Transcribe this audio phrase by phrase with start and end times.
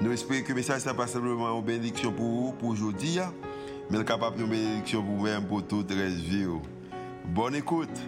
[0.00, 3.34] Nous espérons que le message n'est pas simplement une bénédiction pour vous, pour aujourd'hui, hein.
[3.90, 6.46] mais capable de bénédiction pour vous-même, pour toute la vie.
[6.46, 6.62] Oh.
[7.24, 7.98] Bonne écoute.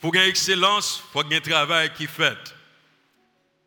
[0.00, 2.36] Pour gagner excellence, il faut gagner travail qui fait.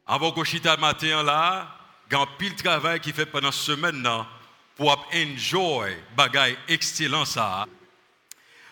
[0.06, 1.78] Avant je le matin là,
[2.10, 4.28] il y a un pile travail qui fait pendant cette semaine là,
[4.76, 7.38] pour enjoy bagaille excellence.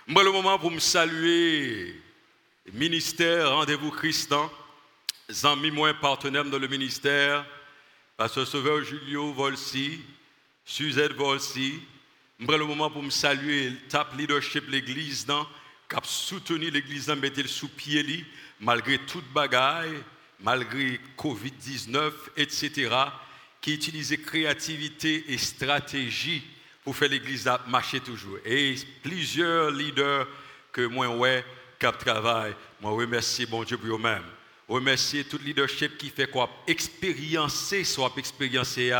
[0.07, 2.01] Moi, le moment pour me saluer
[2.73, 4.51] ministère Rendez-vous Christian,
[5.43, 7.45] amis moi partenaires dans le ministère,
[8.17, 9.99] Pasteur Sauveur Julio Volsi,
[10.65, 11.79] Suzette Volsi,
[12.39, 17.47] je le moment pour me saluer top leadership l'église qui a soutenu l'église dans mettre
[17.47, 18.25] sous pied
[18.59, 20.03] malgré toute bagaille,
[20.39, 22.95] malgré Covid-19, etc.,
[23.61, 26.43] qui utilisait créativité et stratégie
[26.83, 28.37] pour faire l'église marcher toujours.
[28.45, 30.27] Et plusieurs leaders
[30.71, 31.43] que moi, ouais,
[31.79, 32.53] cap travail.
[32.81, 34.23] Moi, remercie bon Dieu pour eux-mêmes.
[34.67, 36.49] Remercie tout leadership qui fait quoi?
[36.67, 38.93] Expériencer, soit expériencer.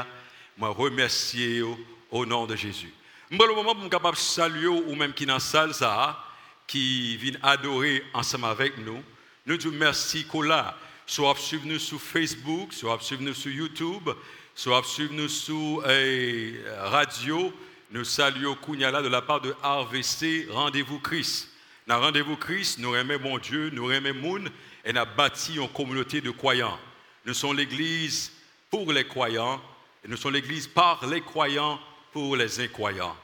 [0.57, 1.61] Moi, remercie
[2.09, 2.91] au nom de Jésus.
[3.29, 6.25] Moi, le moment suis capable saluer ou même qui dans la salle, ça,
[6.65, 9.03] qui vient adorer ensemble avec nous,
[9.45, 10.75] nous disons merci Kola.
[11.05, 14.09] Soit suivre nous sur Facebook, soit suivre nous sur YouTube,
[14.55, 17.53] soit suivre nous sur eh, radio.
[17.91, 21.49] Nous saluons Kounyala de la part de RVC Rendez-vous Christ.
[21.89, 24.49] Dans rendez-vous Christ, nous aimons mon Dieu, nous aimons Moun
[24.85, 26.77] et nous avons bâti une communauté de croyants.
[27.25, 28.31] Nous sommes l'église
[28.69, 29.59] pour les croyants
[30.05, 31.79] et nous sommes l'église par les croyants
[32.11, 33.15] pour les incroyants.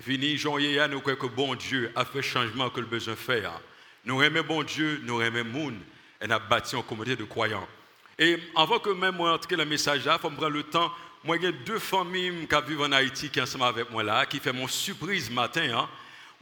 [0.00, 0.56] Fini, Jean
[0.88, 3.60] nous croyons que bon Dieu a fait changement que le besoin faire.
[4.04, 5.80] Nous aimons bon Dieu, nous aimons Moun
[6.20, 7.66] et nous avons bâti une communauté de croyants.
[8.20, 10.92] Et avant que même moi entre le message là, il faut me prendre le temps.
[11.24, 14.38] Moi, a deux familles qui vivent en Haïti qui sont ensemble avec moi là, qui
[14.38, 15.76] font mon surprise matin.
[15.76, 15.88] Hein.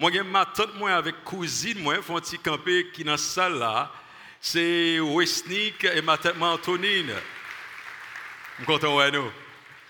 [0.00, 3.59] Moi, j'ai ma tante moi avec cousine, moi, font petit camper qui dans la salle
[3.59, 3.93] là.
[4.41, 7.11] C'est Westnick et ma tante Antonine.
[7.11, 9.31] Je suis content, ouais, nous.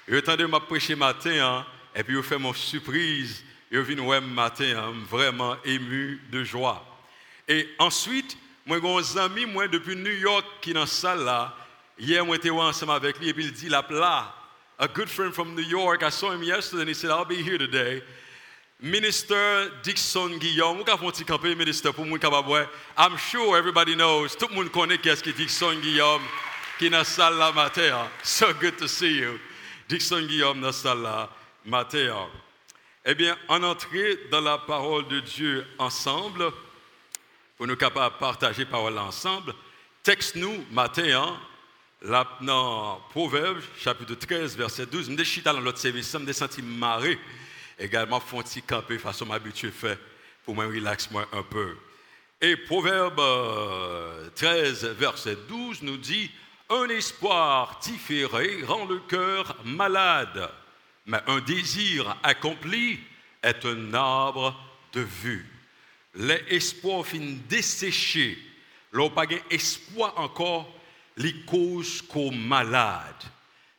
[0.08, 3.44] Je de m'a prêcher matin, hein, et puis je fais mon surprise.
[3.70, 6.84] Je viens ouais matin, hein, vraiment ému de joie.
[7.46, 11.54] Et ensuite, moi, j'ai un ami, moi, depuis New York, qui dans la salle là.
[11.96, 14.34] Hier, moi, j'étais ensemble avec lui, et puis il dit là, là,
[14.76, 16.02] a good friend from New York.
[16.02, 18.02] I saw him yesterday, and he said, I'll be here today.
[18.82, 23.94] Minister Dixon Guillaume, vous avez un petit campé ministre pour moi capable I'm sure everybody
[23.94, 26.22] knows, tout le monde connaît qui est Dixon Guillaume
[26.78, 28.08] qui est dans la salle matin.
[28.22, 29.38] So good to see you.
[29.86, 31.28] Dixon Guillaume dans la salle.
[33.04, 36.50] Eh bien, en entrée dans la parole de Dieu ensemble,
[37.58, 39.52] pour nous capables de partager la parole ensemble,
[40.02, 41.38] texte-nous matin,
[42.00, 45.06] là, dans Proverbes, chapitre 13, verset 12.
[45.06, 47.18] Je me suis dans l'autre service, je me suis senti marrer
[47.80, 49.98] également font petit camper façon m'habituer fait
[50.44, 51.76] pour me relaxer un peu.
[52.40, 53.20] Et Proverbe
[54.34, 56.30] 13, euh, verset 12 nous dit
[56.68, 60.50] Un espoir différé rend le cœur malade,
[61.06, 63.00] mais un désir accompli
[63.42, 64.54] est un arbre
[64.92, 65.46] de vue.
[66.14, 68.38] L'espoir fin desséché,
[68.92, 70.72] l'on pas espoir encore,
[71.16, 73.22] les causes qu'au malade.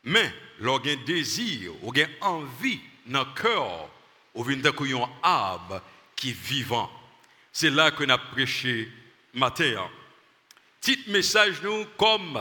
[0.04, 1.92] Mais l'on désir, ou
[2.22, 3.90] envie dans le cœur,
[4.34, 5.82] au vient un arbre
[6.16, 6.90] qui est vivant.
[7.52, 8.90] C'est là que nous avons prêché
[9.34, 9.90] matin.
[10.80, 12.40] Petit message, nous, comme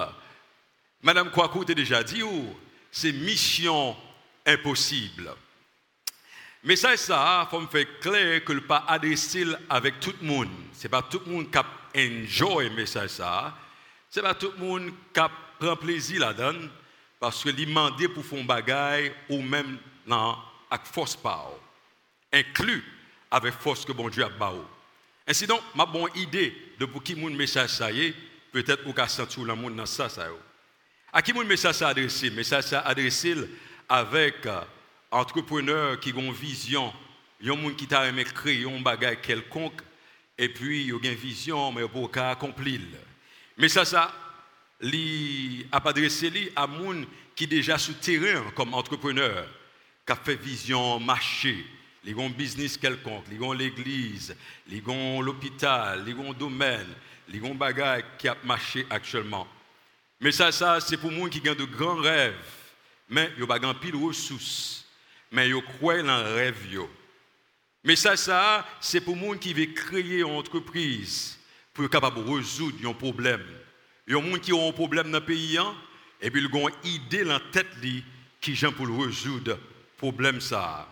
[1.02, 2.22] Madame Kouakou a déjà dit,
[2.90, 3.96] c'est mission
[4.46, 5.34] impossible.
[6.62, 10.48] Mais ça, il faut me faire clair que le pas adressé avec tout le monde.
[10.74, 11.64] Ce n'est pas tout le monde qui a
[11.96, 13.56] enjoy message ça.
[14.10, 15.20] Ce n'est pas tout le monde qui
[15.58, 16.68] prend plaisir là-dedans
[17.18, 19.78] parce que demandé pour faire un bagaille ou même
[20.70, 21.56] non, avec force power
[22.32, 22.84] inclus
[23.30, 24.64] avec force que bon Dieu a baou.
[25.26, 28.14] Ainsi donc, ma bonne idée de pour qui mon message ça y est,
[28.52, 30.26] peut-être ou qu'à sentir le monde dans ça ça
[31.12, 32.30] À qui mon message ça adressé?
[32.30, 33.36] Message ça adressé
[33.88, 34.60] avec euh,
[35.10, 36.92] entrepreneurs qui ont une vision,
[37.44, 39.82] un monde qui t'a aimé créer un bagage quelconque
[40.36, 42.80] et puis ils ont une vision mais pour accomplir.
[43.56, 44.12] Mais ça ça
[44.80, 47.06] li a monde
[47.36, 49.46] qui déjà sur terrain comme entrepreneur,
[50.10, 51.64] qui a fait vision marché,
[52.02, 54.34] ils ont business quelconque, ils ont l'église,
[54.68, 56.88] ils ont l'hôpital, ils ont domaine,
[57.32, 59.46] ils ont un bagage qui a marché actuellement.
[60.20, 62.34] Mais ça, ça c'est pour moi qui ont de grands rêves.
[63.08, 64.84] Mais ils n'ont pas pile ressources.
[65.30, 66.56] Mais ils croient dans le rêve.
[67.84, 71.38] Mais ça, ça, c'est pour moi qui veut créer une entreprise
[71.72, 73.46] pour être capable de résoudre un problème.
[74.08, 75.72] Il y des gens qui ont un problème dans le pays, hein,
[76.20, 77.68] et puis ils ont une idée dans la tête
[78.40, 79.69] qui vient pour résoudre le
[80.00, 80.40] problème.
[80.40, 80.88] Ça.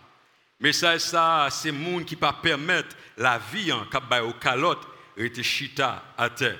[0.59, 0.99] Mais ça,
[1.49, 6.59] c'est gens qui ne permettre la vie en hein, au calotte rester chita à terre.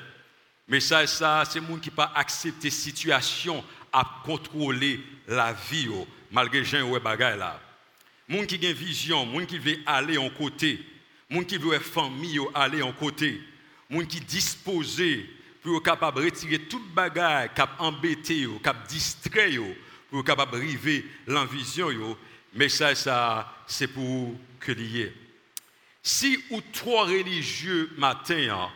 [0.67, 5.89] Mais ça, c'est gens qui pas accepter situation à contrôler la vie,
[6.31, 7.03] malgré gens qui ont
[7.37, 7.59] là.
[8.27, 10.79] Gens qui ont une vision, gens qui veulent aller en côté,
[11.29, 13.41] gens qui veulent famille aller en côté,
[13.89, 15.29] gens qui sont disposés
[15.61, 17.47] pour capable de retirer toute a
[17.79, 19.51] embêté, qui a distrait,
[20.09, 21.89] pour capable arriver l'envision.
[22.53, 25.13] Mais ça, c'est pour que lié.
[26.01, 28.69] Si ou trois religieux matin, hein,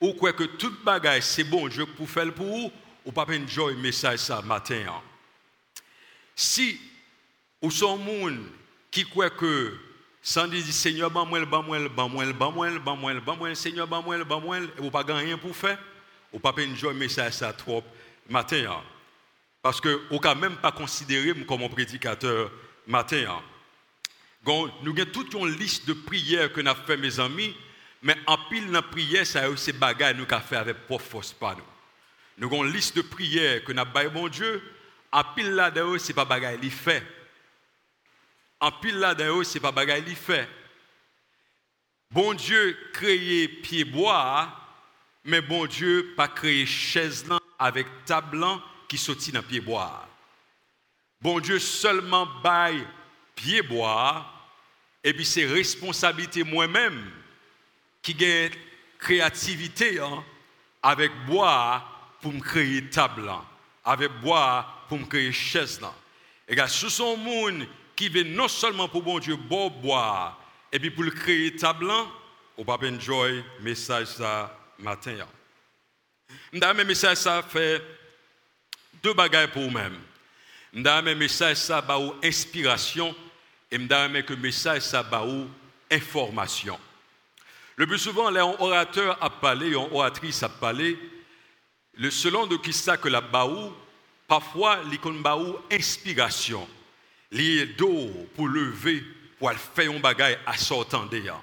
[0.00, 2.72] ou quoi que toute bagarre c'est bon Dieu pour faire pour vous,
[3.04, 4.84] ou pas enjoy message ça matin.
[4.88, 5.02] Hein.
[6.34, 6.80] Si
[7.60, 8.46] ou sont monde
[8.90, 9.76] qui croit que
[10.22, 12.08] sans dire Seigneur ban moi ban moi ban
[13.36, 15.78] moi Seigneur ban moi et vous pas rien pour faire,
[16.32, 17.82] ou pas enjoy message ça trop
[18.28, 18.64] matin.
[18.68, 18.82] Hein.
[19.62, 22.50] Parce que ou quand même pas considérer comme un prédicateur
[22.86, 23.42] matin.
[24.46, 27.56] Nous avons toute une liste de prières que nous avons fait, mes amis,
[28.02, 31.64] mais en pile dans prière, ça c'est bagages nous avons fait avec force pas nous.
[32.36, 34.62] Nous avons une liste de prières que nous avons fait, mon Dieu,
[35.12, 37.06] en pile là-dedans, ce n'est pas bagaille li fait.
[38.60, 40.48] En pile là-dedans, ce n'est pas bagaille li fait.
[42.10, 44.52] Bon Dieu créé pied bois,
[45.24, 47.24] mais bon Dieu pas créé chaise
[47.58, 48.44] avec table
[48.88, 50.08] qui sortit dans pied bois.
[51.24, 52.86] Bon Dieu seulement baille
[53.34, 54.30] pied bois
[55.02, 57.10] et puis c'est responsabilité moi-même
[58.02, 58.50] qui gagne
[58.98, 60.22] créativité hein,
[60.82, 61.82] avec bois
[62.20, 63.32] pour me créer table,
[63.82, 65.80] avec bois pour me créer chaise.
[66.46, 67.66] Et là, ce sont monde
[67.96, 70.38] qui veut non seulement pour bon Dieu boire
[70.70, 71.90] et puis pour le créer table,
[72.58, 75.16] on va enjoy message ça matin.
[76.52, 77.82] M'dame message ça fait
[79.02, 79.98] deux bagages pour vous-même.
[80.74, 83.14] M'dame message ça ba inspiration
[83.70, 85.08] et me que message ça
[85.88, 86.78] information.
[87.76, 90.98] Le plus souvent, les orateurs a parlé, les oratrices a parlé,
[91.94, 93.72] le selon de qui ça que la baou,
[94.26, 96.68] parfois l'icône baou inspiration,
[97.30, 99.04] lié d'eau pour lever,
[99.38, 101.40] pour faire un bagage à sortant déjà.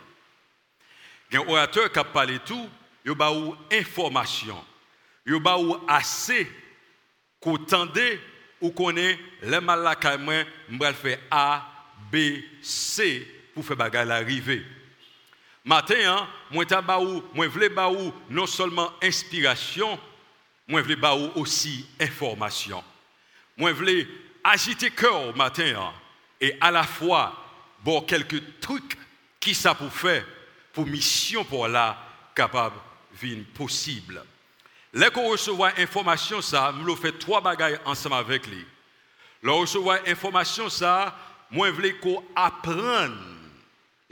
[1.34, 2.70] Un orateur qui a parlé tout,
[3.06, 4.62] il baou information,
[5.26, 6.52] il baou assez
[7.40, 8.20] qu'on tendait
[8.62, 11.68] ou est les malaka moi, faire A,
[12.12, 12.16] B,
[12.62, 14.64] C pour faire bagarre l'arrivée.
[15.66, 20.00] Matin, moi baou, moi baou non seulement inspiration,
[20.68, 20.82] moi
[21.36, 22.84] aussi information.
[23.58, 24.08] Moi voulais
[24.44, 25.94] agiter cœur matin
[26.40, 27.36] et à la fois
[27.84, 28.98] bon quelques trucs
[29.40, 30.26] qui ça pour faire
[30.74, 31.98] pour mission pour la
[32.34, 32.76] capable
[33.22, 34.24] vie possible.
[34.94, 38.66] Là qu'on reçoit information ça, nous fait trois bagailles ensemble avec lui.
[39.44, 41.16] Là recevoir information ça,
[41.52, 43.18] moi, je qu'on apprenne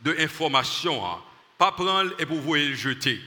[0.02, 1.22] de l'information, hein.
[1.58, 3.20] pas prendre et pour vous le jeter.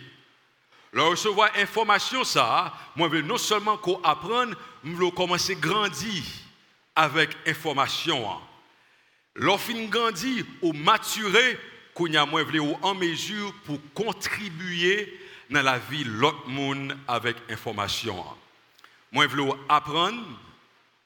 [0.92, 6.22] Le recevoir information, ça, moi, je non seulement qu'on apprenne, je veux commencer à grandir
[6.94, 8.30] avec information.
[8.30, 8.40] Hein.
[9.34, 11.58] Lorsqu'on grandit ou maturer,
[11.94, 12.44] qu'on a moins
[12.82, 15.18] en mesure pour contribuer
[15.52, 18.24] dans la vie de l'autre monde avec information.
[19.10, 20.24] Moi, je veux apprendre,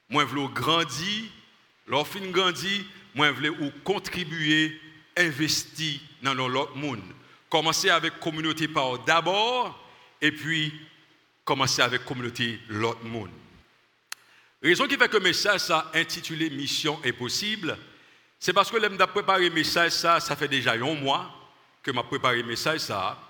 [0.09, 1.25] je veux grandir.
[1.87, 4.79] Lorsqu'on grandit, moi, je voulais contribuer,
[5.15, 7.01] investir dans l'autre monde.
[7.49, 9.77] Commencer avec la communauté par d'abord,
[10.21, 10.73] et puis
[11.45, 13.29] commencer avec la communauté l'autre monde.
[14.61, 17.77] Raison qui fait que le message ça intitulé Mission est possible,
[18.39, 21.31] c'est parce que l'homme préparé le message ça, ça fait déjà un mois
[21.83, 23.26] que m'a préparé le message ça.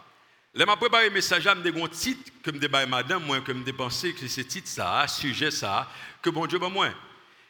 [0.58, 4.28] Là m'a préparé message, j'ai un titre que me débat madame que me pensé que
[4.28, 5.88] c'est titre ça, sujet ça,
[6.20, 6.90] que bon Dieu ben moi.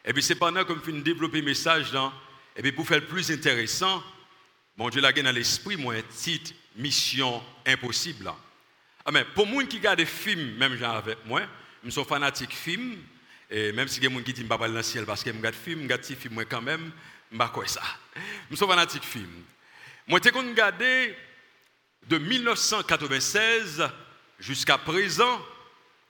[0.04, 2.12] Et puis c'est pendant que je développer message dans
[2.54, 4.02] et puis pour faire le plus intéressant,
[4.76, 8.30] bon Dieu l'a gagné dans l'esprit, moi, un titre, Mission Impossible.
[9.06, 11.40] Ah, mais pour moi qui regarde des films, même genre avec moi,
[11.82, 12.98] je suis fanatique de films,
[13.48, 15.78] et même si des je ne pas le ciel parce que je regarde des films,
[15.78, 16.92] je regarde des films, moi quand même,
[17.32, 17.82] je ne sais pas ça.
[18.50, 19.44] Je suis fanatique de films.
[20.06, 21.16] Moi, j'ai regardé
[22.08, 23.88] de 1996
[24.38, 25.40] jusqu'à présent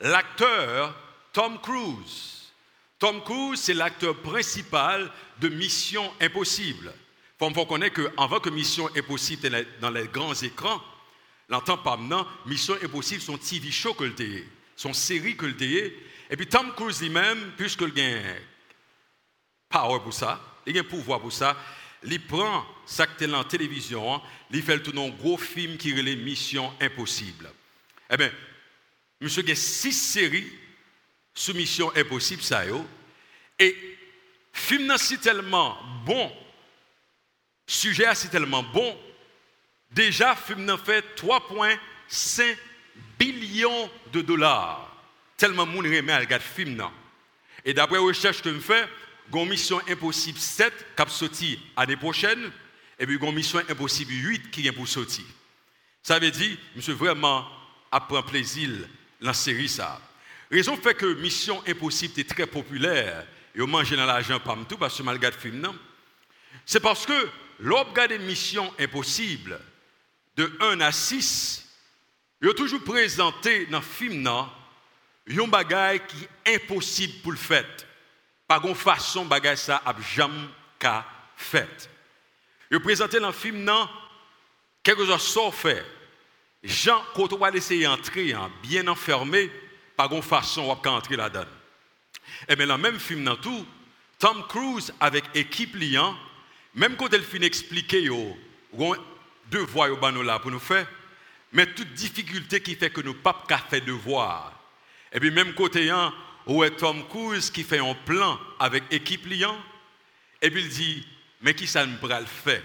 [0.00, 0.95] l'acteur
[1.33, 2.52] Tom Cruise.
[2.99, 6.93] Tom Cruise, c'est l'acteur principal de Mission Impossible.
[7.40, 10.83] Il faut connaître qu'avant que Mission Impossible dans les grands écrans,
[11.49, 14.14] l'entend pas maintenant, Mission Impossible, son TV show que le
[14.75, 18.35] son série que le Et puis Tom Cruise lui-même, puisque il a
[19.69, 21.57] power pour ça, il a pouvoir pour ça,
[22.05, 26.73] il prend ça que la télévision, il fait tout un gros film qui est Mission
[26.81, 27.50] Impossible.
[28.11, 28.31] Eh bien,
[29.21, 30.50] monsieur a six séries
[31.35, 32.64] sous Mission Impossible, ça
[33.59, 33.76] et
[34.52, 36.33] film c'est tellement bon,
[37.67, 38.99] sujet c'est tellement bon,
[39.90, 42.57] déjà film fait 3,5
[43.19, 44.85] billions de dollars.
[45.37, 46.83] Tellement moun remet à regarder film
[47.64, 48.88] Et d'après recherche que je fais,
[49.32, 52.50] une mission impossible 7 qui sorti l'année prochaine
[52.99, 55.25] et puis une mission impossible 8 qui vient pour sortir.
[56.02, 57.47] Ça veut dire monsieur vraiment
[57.90, 58.70] apprend plaisir
[59.20, 60.00] dans la série ça.
[60.50, 64.78] Raison fait que mission impossible est très populaire et on mange dans l'argent pas tout
[64.78, 65.76] parce que mal regarde film non?
[66.64, 67.28] C'est parce que
[67.61, 69.61] l'on regarde mission impossible
[70.37, 71.66] de 1 à 6
[72.40, 74.49] il a toujours présenté dans le film non,
[75.28, 77.66] un bagage qui est impossible pour le faire.
[78.49, 80.49] Par une façon, bagage ça a jamais
[81.37, 81.90] fait.
[82.71, 83.88] Il a présenté dans le film non,
[84.83, 85.85] quelque chose sans faire.
[86.62, 89.50] Jean, quand on va essayer d'entrer hein, bien enfermé,
[89.97, 91.45] par une façon, on va entrer là-dedans.
[92.49, 93.67] Et bien, dans le même film, dans tout,
[94.19, 96.17] Tom Cruise avec équipe liant,
[96.75, 98.09] même quand elle finit d'expliquer,
[99.50, 99.88] deux voies
[100.23, 100.87] là pour nous faire,
[101.52, 104.52] mais toute difficulté qui fait que nous pas faire devoir.
[105.12, 105.90] Et puis même côté
[106.47, 109.59] où est Tom Cruise qui fait un plan avec équipe liant,
[110.40, 111.07] et puis il dit,
[111.40, 112.62] mais qui ça nous le faire?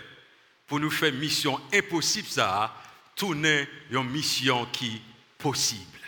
[0.68, 2.76] Pour nous faire mission impossible ça,
[3.16, 5.02] tourner une mission qui
[5.38, 6.00] possible.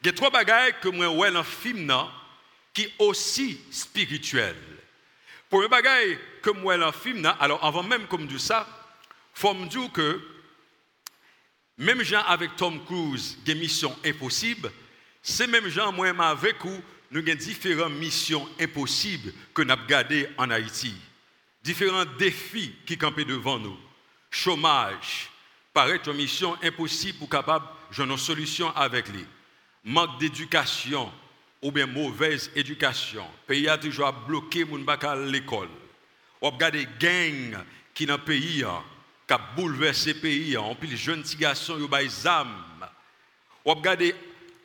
[0.00, 1.92] Il y a trois bagages que moi ouais dans le film
[2.72, 4.56] qui aussi spirituel.
[5.48, 8.66] Pour les bagages que moi dans le film alors avant même comme dit ça,
[9.34, 10.20] faut me dire que
[11.78, 14.72] même gens avec Tom Cruise, des missions impossibles,
[15.28, 16.80] c'est même gens, moi, avec vous,
[17.10, 20.94] nous avons différentes missions impossibles que nous avons gardées en Haïti.
[21.64, 23.76] Différents défis qui campent devant nous.
[24.30, 25.28] Chômage,
[25.74, 29.26] paraît une mission impossible pour capable de une solution avec lui.
[29.82, 31.12] Manque d'éducation
[31.60, 33.24] ou bien mauvaise éducation.
[33.48, 35.70] Le pays a toujours bloqué mon à l'école.
[36.40, 38.64] On regarde des gangs qui dans le pays
[39.26, 40.56] qui bouleversé le pays.
[40.56, 42.86] On pile jeunes petits garçons qui ont des armes.
[43.64, 44.04] On regarde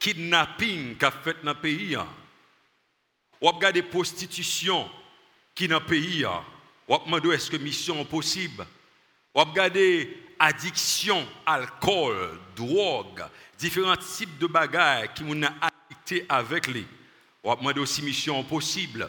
[0.02, 1.96] kidnapping qu'a fait dans le pays.
[3.40, 4.90] On regarde des prostitution
[5.54, 6.26] qui dans le pays.
[6.88, 8.66] On demande est-ce que mission est possible?
[9.34, 9.80] On regarde
[10.40, 13.24] addiction, alcool, drogue,
[13.58, 16.86] différents types de bagages qui m'ont addicté avec les.
[17.44, 19.08] On demande aussi mission possible.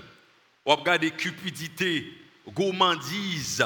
[0.64, 2.06] On regarde cupidité,
[2.48, 3.64] gourmandise,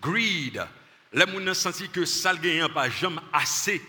[0.00, 0.66] greed,
[1.12, 3.82] les gens senti que ça n'a pas jamais assez.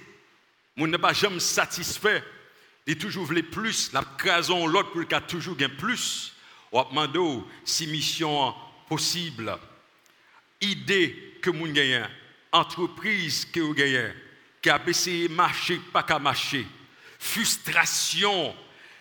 [0.76, 2.24] Moun n'a pas jamais satisfait.
[2.86, 3.92] Il toujours voulu plus.
[3.94, 6.34] La crason l'autre pour qu'il toujours gain plus.
[6.72, 8.54] On demande si mission
[8.90, 9.58] possible.
[10.60, 12.08] Idée que moun gagne,
[12.52, 14.14] entreprise que vous gagne,
[14.62, 16.66] qui a essayé de marcher, pas qu'à marcher.
[17.20, 18.56] Frustration.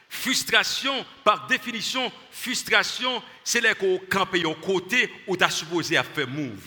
[0.09, 6.05] Frustration, par définition, frustration, c'est là qu'on campe un côté où tu as supposé à
[6.05, 6.62] faire move.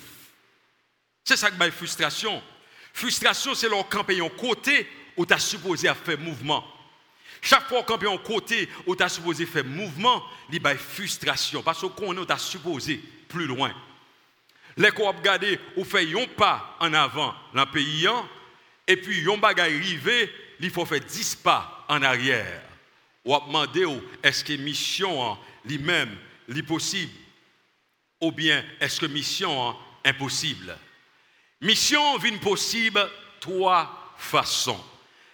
[1.24, 2.42] C'est ça qui m'a frustration.
[2.96, 4.88] Frustration, c'est leur camper un côté
[5.18, 6.66] où tu supposé faire mouvement.
[7.42, 11.62] Chaque fois qu'on un côté où tu as supposé faire mouvement, il y a frustration.
[11.62, 13.74] Parce qu'on est supposé plus loin.
[14.78, 18.08] Les qu'on regardé ou fait un pas en avant dans le pays,
[18.88, 22.62] et puis un bagage arrivé, il faut faire 10 pas en arrière.
[23.26, 23.86] Ou demander
[24.24, 26.16] est-ce que mission lui-même
[26.48, 27.12] est possible?
[28.22, 30.78] Ou bien est-ce que mission est impossible?
[31.62, 33.10] Mission vient possible
[33.40, 34.84] trois façons.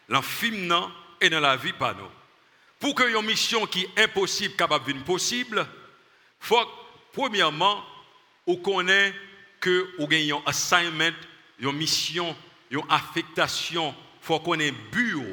[0.07, 0.73] Dans film
[1.19, 1.95] et dans la vie pas
[2.79, 5.65] Pour que une mission qui est impossible capable de possible,
[6.39, 6.67] faut
[7.13, 7.83] premièrement
[8.47, 9.13] on connaît
[9.59, 11.15] que vous avez un assignment,
[11.59, 12.35] une mission,
[12.71, 15.25] une affectation, faut qu'on ait bureau.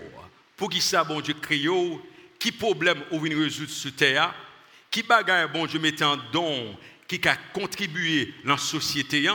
[0.56, 1.64] Pour qui ça bon Dieu crée,
[2.38, 4.34] qui problème vous venez résoudre sur terre,
[4.90, 6.76] qui bagaille bon Dieu mettait en don,
[7.06, 9.28] qui a contribué dans la société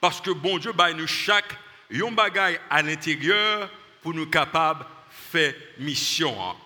[0.00, 1.58] parce que bon Dieu, bah, nous chaque
[1.92, 3.70] un bagage à l'intérieur
[4.02, 6.34] pour nous capables de faire mission.
[6.42, 6.56] Hein.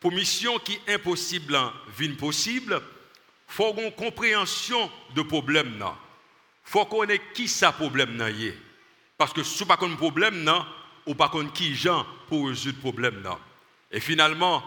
[0.00, 5.76] Pour mission qui est impossible, hein, vie possible, il faut une compréhension de problème.
[5.80, 8.22] Il faut qu'on ait qui ça problème.
[9.16, 10.64] Parce que si pas un problème, non,
[11.06, 13.28] ou pas qui gens pour résoudre problème.
[13.90, 14.62] Et finalement,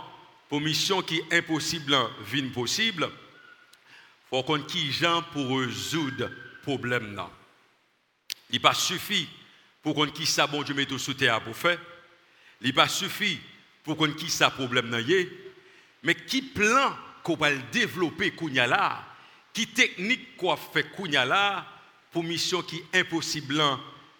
[0.50, 6.30] pour mission qui est impossible, vie possible, il faut qu'on qui gens pour résoudre
[6.64, 7.22] problème.
[8.52, 9.28] Il pas suffi
[9.82, 11.80] pour qu'on qui ça bon Dieu mette sous pour faire.
[12.62, 13.40] Il pas suffi
[13.84, 15.04] pour qu'on qui ça problème nan
[16.04, 19.04] Mais qui plan qu'on va développer Kounya là,
[19.54, 21.66] qui technique qu'on fait Kounya là
[22.12, 23.62] pour mission qui impossible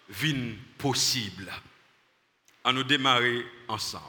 [0.08, 1.52] vine possible?
[2.64, 4.04] À nous démarrer ensemble.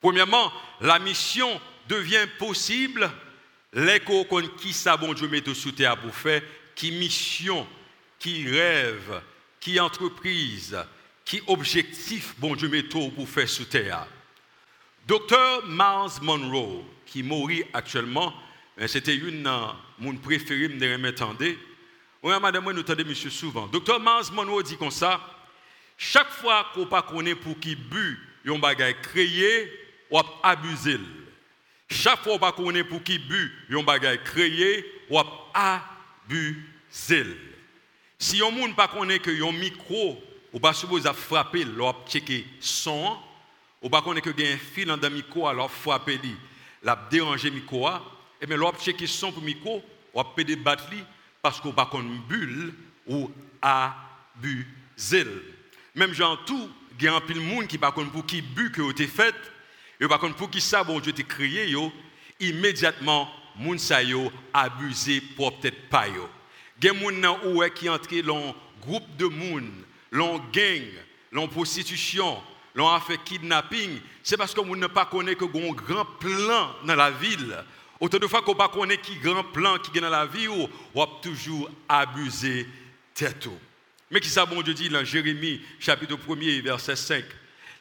[0.00, 3.10] Premièrement, la mission devient possible
[3.72, 4.26] l'écho
[4.58, 6.42] qui ça bon Dieu met sous pour faire,
[6.74, 7.66] qui mission,
[8.20, 9.20] qui rêve,
[9.58, 10.78] qui entreprise,
[11.24, 14.06] qui objectif bon Dieu met pour faire sous terre.
[15.08, 18.32] Docteur Miles Monroe, qui mourit actuellement,
[18.78, 19.48] euh, c'était une de
[19.98, 21.44] mon préféré de m'entendre.
[22.22, 23.66] Oui, madame, nous entendons souvent.
[23.66, 25.20] Docteur Miles Monroe dit comme ça,
[25.96, 29.72] chaque fois qu'on pas connaît pour qui but, un bagage créé,
[30.10, 31.00] ou abusé.
[31.88, 35.18] Chaque fois qu'on connaît pour qui but, un bagage créé, ou
[35.54, 37.26] abusé.
[38.22, 40.22] Si on ne pas connaît que un micro,
[40.52, 43.16] ou pas supposé frapper, ou checker son,
[43.80, 46.36] ou pas connaît que un fil dans le micro, alors frapper lui,
[46.82, 47.88] la déranger micro,
[48.38, 50.84] et bien l'on checker son pour micro, ou peut débattre
[51.40, 52.74] parce qu'on pas connaît bulle
[53.06, 53.30] ou
[53.62, 55.24] abusé.
[55.94, 56.68] Même gens tout,
[57.02, 59.34] a un pile monde qui pas pour qui but que été fait,
[59.98, 61.90] et pas pour qui ça bon Dieu t'a créé yo,
[62.38, 66.28] immédiatement moun sa yo abusé pour peut-être pas yo.
[66.80, 69.70] Gen moun nan ou qui entré dans groupe de moun,
[70.12, 70.82] dans gang,
[71.32, 72.38] dans prostitution,
[72.74, 76.94] dans fait kidnapping, c'est parce que moun ne pas connaît que un grand plan dans
[76.94, 77.64] la ville.
[78.00, 80.68] Autant de fois qu'on pas connaît qui grand plan qui est dans la vie ou
[80.94, 82.66] on toujours abusé
[83.14, 83.48] tête
[84.10, 87.24] mais qui ça, bon Dieu dit dans Jérémie, chapitre 1er, verset 5.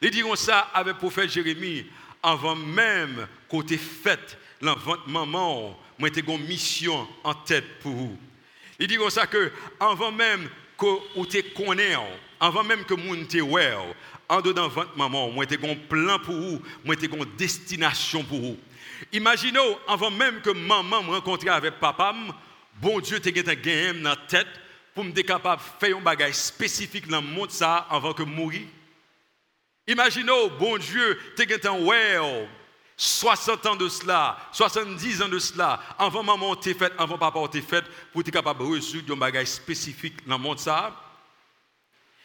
[0.02, 1.86] Ils diront ça avec le prophète Jérémie,
[2.22, 8.12] avant même qu'on ait fait l'envente maman, moi j'ai une mission en tête pour
[8.80, 8.84] vous.
[8.84, 11.38] Ils diront ça que avant même que vous te
[12.40, 13.94] avant même que vous te well,
[14.30, 18.40] en dedans votre maman, moi j'ai un plan pour vous, moi j'ai une destination pour
[18.40, 18.58] vous.
[19.12, 22.16] Imaginez, avant même que maman me rencontre avec papa,
[22.82, 24.48] bon Dieu t'a gagné dans la tête
[24.94, 27.50] pour me capable de faire un bagage spécifique dans le monde
[27.90, 28.62] avant que mourir.
[29.88, 32.50] Imaginez, bon Dieu, as un
[33.02, 37.62] 60 ans de cela, 70 ans de cela, avant maman t'es fait, avant papa t'es
[37.62, 40.94] fait, pour être capable de résoudre un bagage spécifique dans le monde ça.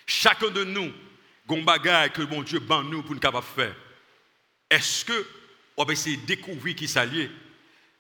[0.05, 0.91] Chacun de nous,
[1.49, 3.77] un bagage que bon Dieu ban nous pour nous capable faire.
[4.69, 5.27] Est-ce que
[5.77, 7.31] on va essayer de découvrir qui s'allie?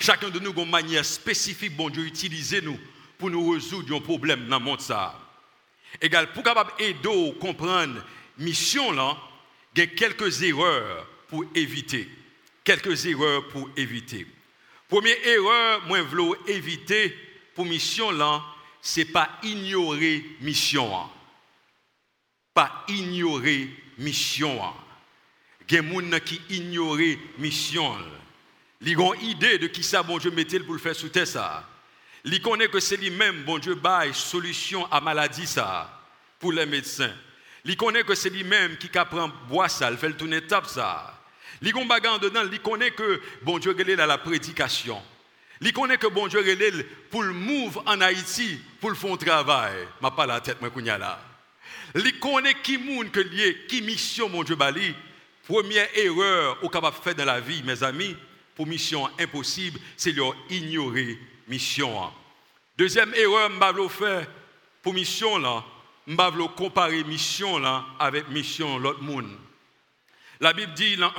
[0.01, 2.79] Chacun de nous a une manière spécifique, bon Dieu, utiliser nous
[3.19, 4.81] pour nous résoudre un problème dans le monde.
[4.81, 5.17] Ça.
[6.03, 8.05] Égal, pour capable aider comprendre
[8.37, 9.17] mission là,
[9.77, 12.09] il y a quelques erreurs pour éviter.
[12.65, 14.27] Quelques erreurs pour éviter.
[14.89, 17.15] Première erreur, moi je veux éviter
[17.55, 18.43] pour mission là,
[18.81, 20.91] c'est pas ignorer mission.
[22.53, 24.61] Pas ignorer mission.
[25.69, 26.99] Il y a des gens qui ignorent
[27.39, 27.97] mission.
[28.81, 31.27] Ils ont une idée de qui ça bon Dieu mettait pour le faire sous terre
[31.27, 31.69] ça.
[32.25, 36.03] Il connaît que c'est lui-même, bon Dieu, bail solution à maladie ça,
[36.39, 37.15] pour les médecins.
[37.65, 41.14] Il connaît que c'est lui-même qui prend bois ça, il fait le tourner tape ça.
[41.65, 45.01] Il connaît dedans, il connaît que bon Dieu est dans la prédication.
[45.61, 46.41] Il connaît que bon Dieu
[47.23, 49.75] le move en Haïti, pour le fond travail.
[50.03, 51.21] Ma pas la tête, moi, là.
[51.95, 54.95] Il connaît qui monde que lié, qui mission mon Dieu bali.
[55.47, 58.15] Première erreur capable de faire dans la vie, mes amis,
[58.55, 62.13] pour mission impossible, c'est leur ignorer mission.
[62.77, 64.27] Deuxième erreur, je vais faire
[64.83, 65.65] pour mission là,
[66.07, 69.31] je vais comparer mission là avec mission l'autre monde.
[70.45, 71.11] La Bible dit dans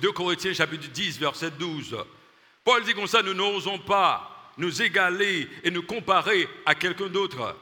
[0.00, 1.94] 2 Corinthiens chapitre 10 verset 12.
[2.64, 7.54] Paul dit comme ça, nous n'osons pas nous égaler et nous comparer à quelqu'un d'autre,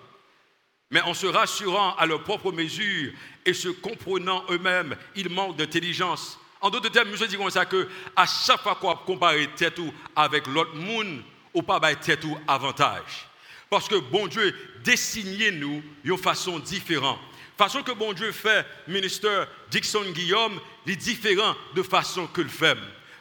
[0.88, 3.10] mais en se rassurant à leur propre mesure
[3.44, 6.38] et se comprenant eux-mêmes, ils manquent d'intelligence.
[6.60, 9.80] En d'autres termes, je dis comme ça que à chaque fois qu'on compare tête
[10.14, 13.26] avec l'autre monde, ou pas tête ou avantage.
[13.68, 17.18] Parce que bon Dieu dessine nous d'une façon différente.
[17.60, 22.76] Façon que bon Dieu fait, ministre Dixon Guillaume, est différent de façon que le fait.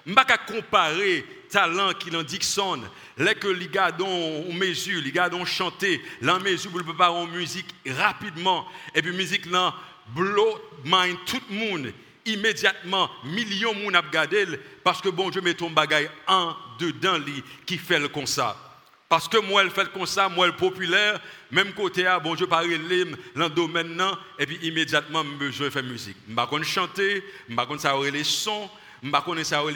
[0.05, 2.81] Je ne pas comparer talent qu'il en Dixon,
[3.17, 8.65] les que les gars dont mesure, les gars chanter, la mesure pour en musique rapidement,
[8.93, 9.73] et puis musique là,
[10.15, 11.93] blow mind tout le monde
[12.25, 14.45] immédiatement, millions de regardé
[14.83, 17.17] parce que bon Dieu met ton bagage en dedans
[17.65, 18.68] qui fait le ça.
[19.09, 21.19] Parce que moi, elle fait comme ça, moi, elle populaire,
[21.49, 23.99] même côté, à bon Dieu, le domaine,
[24.37, 26.15] et puis immédiatement, je faire musique.
[26.27, 28.69] Je ne chanter, je ne sais les sons,
[29.01, 29.71] je ne sais pas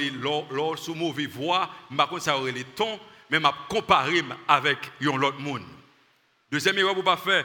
[0.52, 3.00] l'or sous mauvaise voix, je ne sais les tons,
[3.32, 5.63] mais je comparer avec l'autre monde.
[6.52, 7.43] Deuxième erreur, pour pas faire,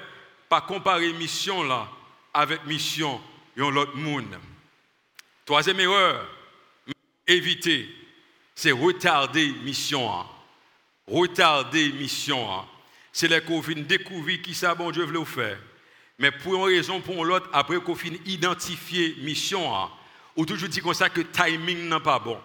[0.51, 1.89] pas comparer mission là
[2.35, 3.19] avec mission
[3.57, 4.37] l'autre monde.
[5.47, 6.29] Troisième erreur,
[7.27, 7.89] éviter,
[8.55, 10.13] c'est retarder mission.
[10.13, 10.27] hein.
[11.09, 12.53] Retarder mission.
[12.53, 12.67] hein.
[13.13, 15.59] C'est là qu'on finit découvrir qui ça, bon Dieu veut faire.
[16.19, 19.91] Mais pour une raison, pour l'autre, après qu'on finit identifier mission, hein,
[20.37, 22.39] ou toujours dit comme ça que timing n'est pas bon.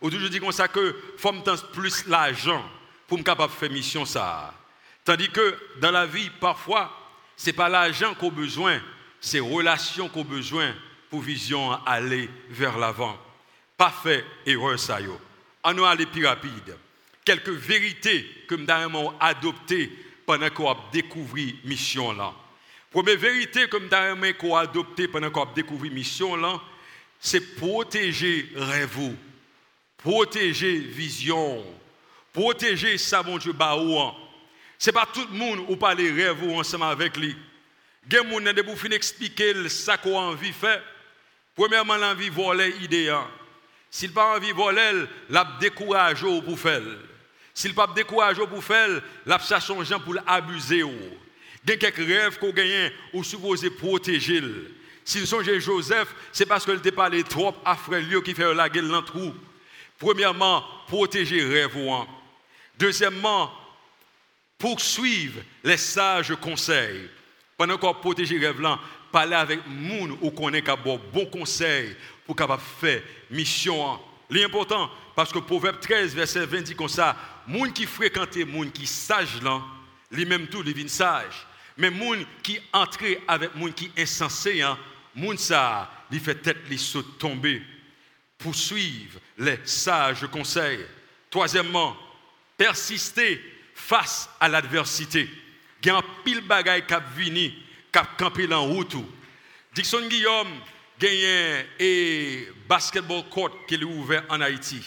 [0.00, 2.64] Ou toujours dit comme ça que faut me plus l'argent
[3.06, 4.54] pour me capable de faire mission ça.
[5.04, 6.90] Tandis que dans la vie, parfois,
[7.36, 8.80] c'est pas l'argent qu'on a besoin,
[9.20, 10.74] c'est relation qu'on a besoin
[11.10, 13.18] pour vision aller vers l'avant.
[13.76, 14.98] Pas fait erreur ça.
[15.64, 16.76] On va aller plus rapide.
[17.24, 19.90] Quelques vérités que nous avons adoptées
[20.26, 22.34] pendant qu'on a découvert mission là.
[22.90, 26.60] Première vérité que nous avons adoptée pendant qu'on a découvert mission là,
[27.18, 29.14] c'est protéger rêve,
[29.96, 31.64] protéger vision,
[32.32, 34.12] protéger ça mon Dieu baou.
[34.78, 37.34] C'est pas tout le monde ou pas les rêves ensemble avec lui.
[38.12, 40.82] A des gens qui finir expliquer ça qu'on envie faire.
[41.54, 43.08] Premièrement, l'envie voler l'idée.
[43.08, 43.26] hein.
[43.90, 46.82] S'il pas envie voler, l'a décourage pour faire.
[47.54, 50.80] S'il pas décourage pour faire, l'a cherche son gens pour l'abuser.
[50.80, 54.42] Il y a quelques rêves qu'on gagne ou supposé protéger.
[55.04, 57.78] S'il songe Joseph, c'est parce qu'il n'était pas les trop à
[58.24, 59.32] qui fait la gueule dans le trou.
[59.98, 61.76] Premièrement, protéger rêve.
[62.76, 63.52] Deuxièmement,
[64.58, 67.08] poursuivre les sages conseils.
[67.56, 68.80] Pendant qu'on protège les rêves là,
[69.12, 70.98] parler avec moun ou connaît qu'à bon
[71.30, 71.94] conseil
[72.26, 74.00] pour capable faire mission.
[74.28, 78.86] L'important parce que Proverbe 13 verset 20 dit comme ça, moun qui fréquente moun qui
[78.86, 79.60] sage là,
[80.10, 81.46] lui-même tout devient sage.
[81.76, 84.78] Mais moun qui entre avec moun qui insensé hein,
[85.14, 87.62] moun ça, il fait tête saute tomber.
[88.38, 90.84] Poursuivre les sages conseils.
[91.30, 91.96] Troisièmement,
[92.56, 93.40] persister
[93.74, 95.28] face à l'adversité.
[95.82, 97.50] Il y a un pile qui venu,
[97.92, 98.96] qui campé en route.
[99.74, 100.48] Dixon Guillaume
[100.98, 104.82] gagne un basketball court qui est ouvert en Haïti.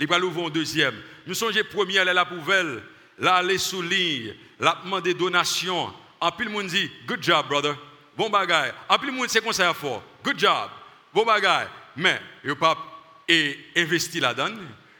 [0.00, 0.94] Il va l'ouvrir en deuxième.
[1.26, 2.82] Nous sommes les premiers à la poubelle,
[3.18, 5.92] là aller sous ligne, là demander donation.
[6.18, 7.76] En pile monde dit good job brother.
[8.16, 8.72] Bon bagaille.
[8.88, 10.02] En pile monde c'est fort.
[10.24, 10.70] Good job.
[11.12, 11.68] Bon bagaille.
[11.96, 12.78] Mais il pas
[13.28, 14.56] et investi là-dedans.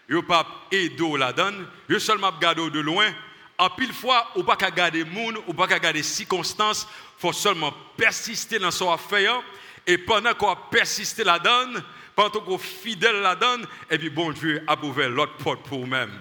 [0.09, 1.65] Il pas aider là-dedans.
[1.89, 3.11] Il seulement regarder de loin.
[3.59, 7.75] En pile fois, ou pas qu'à garder monde, ou pas qu'à garder circonstances, faut seulement
[7.97, 9.43] persister dans son affaire.
[9.87, 11.81] Et pendant qu'on persiste là-dedans,
[12.15, 16.13] pendant qu'on fidèle là-dedans, et puis bon Dieu a ouvert l'autre porte pour vous-même.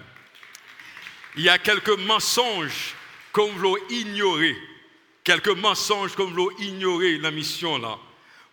[1.36, 2.94] Il y a quelques mensonges
[3.32, 4.56] qu'on veut ignorer.
[5.22, 7.98] Quelques mensonges qu'on veut ignorer dans la mission là.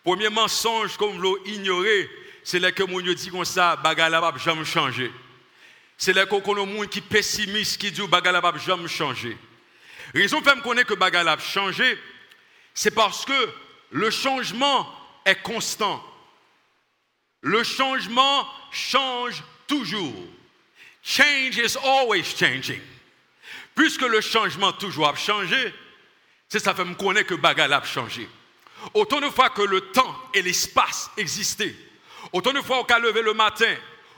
[0.03, 2.09] Premier mensonge qu'on veut ignorer,
[2.43, 5.11] c'est là que mon Dieu dit comme ça, bagarre là va jamais changer.
[5.97, 9.37] C'est là qu'on connaît monde qui pessimiste qui dit bagarre là va jamais changer.
[10.13, 11.97] Raison fait me connaître que là changer,
[12.73, 13.49] c'est parce que
[13.91, 14.87] le changement
[15.25, 16.03] est constant.
[17.41, 20.13] Le changement change toujours.
[21.03, 22.81] Change is always changing.
[23.75, 25.73] Puisque le changement toujours a changé,
[26.49, 28.27] c'est ça fait me connaître que bagarre a changé.
[28.93, 31.75] Autant de fois que le temps et l'espace existaient,
[32.33, 33.73] autant de fois qu'on a levé le matin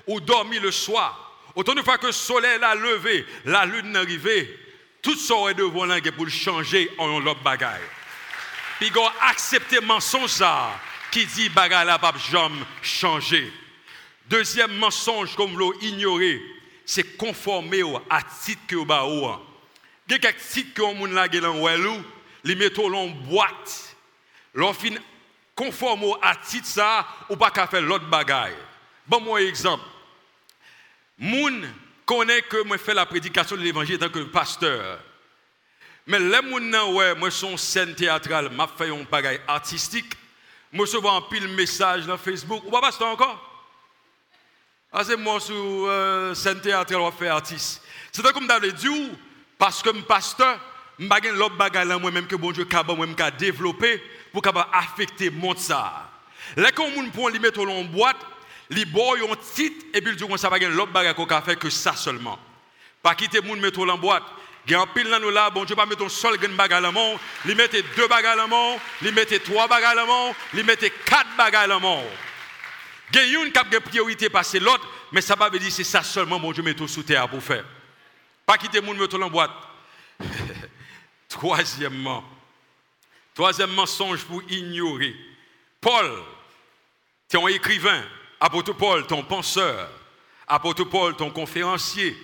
[0.07, 3.99] ou dormi le soir, autant de fois que le soleil a levé, la lune est
[3.99, 4.59] arrivée,
[5.01, 7.81] tout ça est devant pour le changer en l'autre bagaille.
[8.79, 10.79] Puis accepter mensonge ça
[11.11, 13.51] qui dit bagarre là pas jamais changer.
[14.27, 16.41] Deuxième mensonge comme l'on ignorer,
[16.85, 19.27] c'est conformer à titre que ba ou.
[20.07, 22.03] Il y a quelques titres que on la gelan welou,
[22.43, 23.95] les mettent en boîte.
[24.53, 24.95] L'on fin
[25.55, 28.55] conforme à titre ça ou pas qu'à faire l'autre bagaille.
[29.07, 29.83] Bon moi exemple.
[31.17, 31.67] Moun
[32.05, 34.99] connaît que moi fais la prédication de l'évangile en tant que pasteur.
[36.07, 40.15] Mais les gens ouais, moi son scène théâtrale, m'a fait un bagage artistique.
[40.71, 42.63] Je vois un pile message dans Facebook.
[42.65, 43.45] Ou pas pasteur encore?
[44.91, 47.83] Ah, c'est moi sur euh, scène théâtrale on artiste.
[48.11, 48.87] C'est comme d'avais dit
[49.57, 50.59] parce que pasteur,
[50.97, 54.01] je n'ai l'autre bagage là moi même que bon Dieu même développer
[54.31, 54.41] pour
[54.73, 56.09] affecter monde ça.
[56.75, 58.17] Quand on prend mettre en boîte,
[58.69, 61.69] li boy un titre et puis il dit qu'on ça pas l'autre qu'on fait que
[61.69, 62.39] ça seulement.
[63.03, 64.23] Pas quitter monde mettre en boîte.
[64.65, 66.81] Il y a un pile là nous là, bon Dieu pas mettre un seul bagage
[66.81, 70.63] là mon, li mettre deux bagages là mon, li mettre trois bagages là mon, li
[70.63, 72.03] mettre quatre bagages là mon.
[73.11, 75.71] Il y a une qui a priorité passer l'autre, mais ça ne veut pas dire
[75.71, 77.65] c'est ça seulement, bon Dieu, met tout sous terre pour faire.
[78.45, 79.51] Pas quitter le monde, mettre en boîte.
[81.29, 82.23] Troisièmement,
[83.33, 85.15] troisième mensonge pour ignorer.
[85.81, 86.11] Paul,
[87.29, 88.03] tu es un écrivain.
[88.39, 89.89] Apôtre Paul, ton penseur.
[90.47, 92.17] Apôtre Paul, ton conférencier.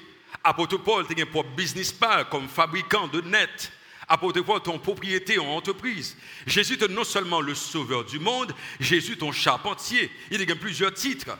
[0.45, 3.71] Apôtre Paul, tu un propre business plan comme fabricant de net.
[4.07, 6.15] Apôtre Paul, ton propriété en entreprise.
[6.45, 10.11] Jésus est non seulement le sauveur du monde, Jésus ton charpentier.
[10.29, 11.35] Il a plusieurs titres.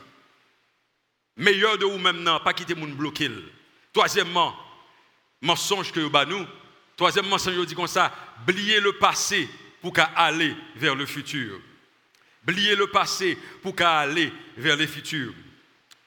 [1.36, 3.30] Meilleur de vous-même, non, pas quitter mon bloqué.
[3.92, 4.56] Troisièmement,
[5.40, 6.44] mensonge que vous nous.
[6.96, 9.48] Troisième mensonge, dit comme ça, oublier le passé
[9.80, 11.60] pour qu'à aller vers le futur.
[12.42, 15.32] Oublier le passé pour qu'à aller vers le futur.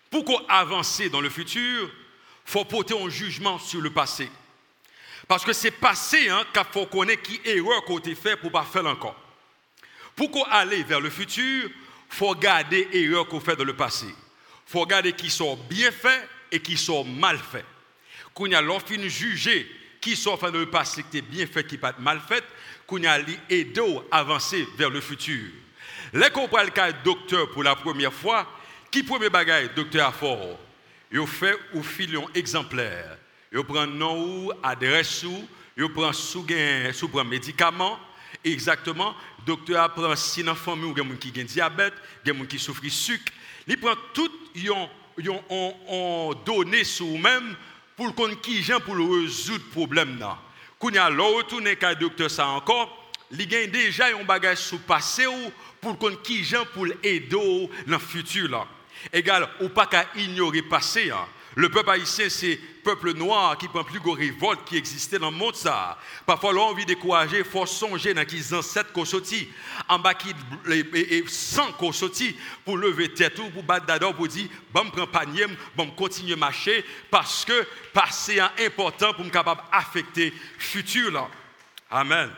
[0.10, 1.90] Pour qu'on avance dans le futur,
[2.50, 4.28] faut porter un jugement sur le passé.
[5.28, 8.54] Parce que c'est passé hein, qu'il faut connaître qui erreur qu'on a fait pour ne
[8.54, 9.16] pas faire encore.
[10.16, 11.70] Pour qu'on aille vers le futur,
[12.10, 14.08] faut garder erreur qu'on fait dans le passé.
[14.08, 17.66] Il faut regarder qui sont bien faits et qui sont mal faits.
[18.34, 19.70] Quand y a l'offre juger
[20.02, 22.44] qui sont faits dans le passé qui est bien fait, qui pas mal fait,
[22.88, 25.52] qu'on a aidé à avancer vers le futur.
[26.14, 28.48] Les qu'on le cas docteur pour la première fois,
[28.90, 30.58] qui premier bagage docteur a fort,
[31.12, 33.18] il fait ou filion exemplaire.
[33.52, 36.46] Il prend nom ou adresse ou, il prend sous
[36.94, 38.00] sous prend médicament
[38.44, 41.94] exactement, docteur apprend si dans famille ou quelqu'un qui a diabète,
[42.24, 43.32] quelqu'un qui souffre de sucre,
[43.68, 44.90] il prend tout yon
[45.50, 47.56] on donné sur même
[47.96, 50.38] pour qu'on qui pour résoudre problème là.
[50.82, 55.52] Y a retourner qu'à docteur ça encore, il a déjà un bagage sous passé ou
[55.82, 58.68] pour qu'on qui pour aider dans futur là.
[59.14, 61.28] Égal ou pas qu'à ignorer passé hein.
[61.56, 65.32] Le peuple haïtien, c'est le peuple noir qui prend plus de révolte qui existait dans
[65.32, 65.56] le monde.
[65.56, 65.98] Ça.
[66.26, 69.50] Parfois, l'on envie de décourager, faut songer dans qu'ils ancêtres qui sorti,
[69.88, 70.34] en bas qui
[71.28, 71.92] sans qu'on
[72.64, 76.38] pour lever tête ou pour battre d'ador, pour dire, bon, prends panier, bon, continuer à
[76.38, 81.12] marcher, parce que passé est important pour me capable d'affecter le futur.
[81.12, 81.28] Là.
[81.90, 82.30] Amen.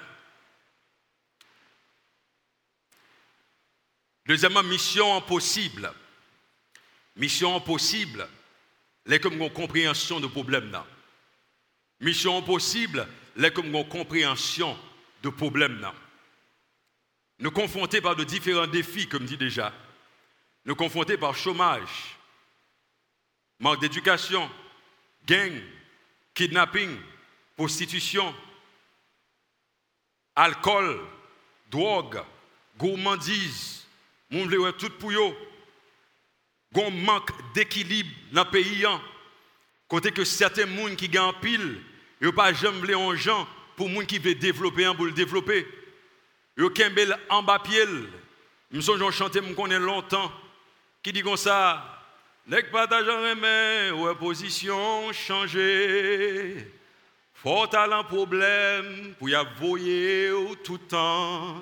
[4.26, 5.93] Deuxièmement, mission impossible.
[7.15, 8.28] Mission impossible
[9.06, 10.86] les comme compréhension de problème là.
[12.00, 14.78] Mission possible, les comme compréhension
[15.24, 15.93] de problème là.
[17.39, 19.74] Nous confrontés par de différents défis, comme dit déjà.
[20.65, 22.17] Nous confrontés par chômage,
[23.60, 24.50] manque d'éducation,
[25.26, 25.52] gang,
[26.36, 26.95] kidnapping,
[27.56, 28.34] prostitution,
[30.36, 31.00] alcool,
[31.69, 32.21] drogue,
[32.78, 33.88] gourmandise,
[34.30, 35.12] mon tout pour
[36.75, 38.86] un manque d'équilibre dans le pays.
[39.88, 41.81] Côté que certains gens qui gagnent pile,
[42.21, 45.67] ils ne pas jamais en gens pour les gens qui veulent développer pour le développer.
[46.57, 46.71] Ils ont
[47.29, 47.84] en bas pied.
[48.71, 50.31] Nous sommes chanté, connaissons longtemps,
[51.03, 52.01] qui dit comme ça,
[52.47, 56.71] n'est pas d'argent mais ou position changée.
[57.34, 59.77] Fort talent problème pour y avoir
[60.63, 61.57] tout le temps.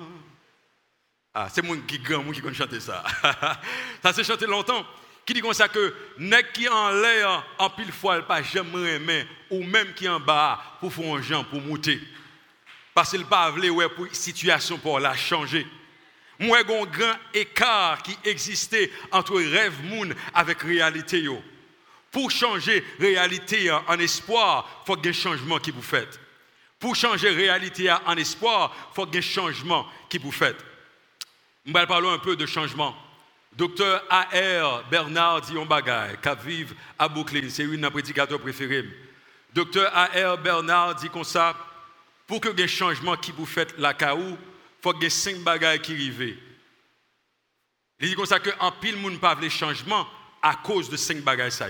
[1.32, 3.04] Ah, c'est mon qui grand, moi qui connais chanter ça.
[4.02, 4.84] ça s'est chanté longtemps.
[5.24, 9.26] Qui dit comme ça que nèg qui en l'air en pile fois pas jamais aimer
[9.48, 12.00] ou même qui en bas pour faire un gens pour monter.
[12.92, 15.66] Parce qu'il pas voulu ouais pour situation pour la changer.
[16.40, 21.40] Moi un grand écart qui existait entre rêve moun avec réalité yo.
[22.10, 26.18] Pour changer réalité en espoir faut qu'il y ait un changement qui vous faites.
[26.80, 30.69] Pour changer réalité en espoir faut qu'il y ait un changement qui vous faites
[31.66, 32.96] on va parler un peu de changement
[33.52, 34.84] Docteur A.R.
[34.90, 38.88] Bernard Dion Bagay, qui vive à Brooklyn, c'est une de prédicateurs préférés.
[39.52, 40.38] Docteur A.R.
[40.38, 41.56] Bernard dit comme ça,
[42.26, 45.38] pour que y ait un changement qui vous fait la caou, il faut ait cinq
[45.38, 46.36] bagages qui arrivent.
[47.98, 50.06] Il dit comme ça que en pile moun pas les changement
[50.40, 51.66] à cause de cinq bagages ça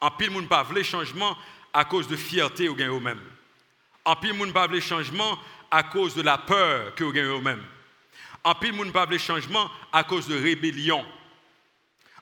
[0.00, 1.36] En pile moun pas les changement
[1.74, 3.20] à cause de fierté ou gain eux-mêmes.
[4.04, 5.36] En pile moun pas les changement
[5.70, 7.64] à cause de la peur que vous gagnez eux-mêmes.
[8.44, 11.04] En pile, moun pas les changements à cause de rébellion.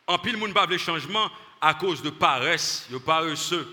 [0.07, 3.67] En pile, moun pas les changements à cause de paresse, de paresseux.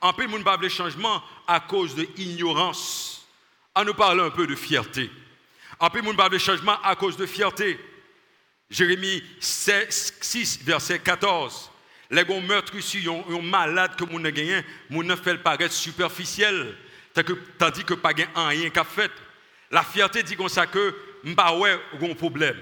[0.00, 3.26] En pile, moun pas les changements à cause de ignorance.
[3.74, 5.10] En nous parlant un peu de fierté.
[5.78, 7.78] En pile, moun pas les changements à cause de fierté.
[8.70, 11.70] Jérémie 6, verset 14.
[12.10, 16.76] Les gens meurtres ici, un malade que moun a gagné, moun a fait paraître superficiel,
[17.58, 19.10] tandis que pas rien qu'a fait.
[19.70, 20.94] La fierté dit comme ça que
[21.26, 22.56] ouais un problème.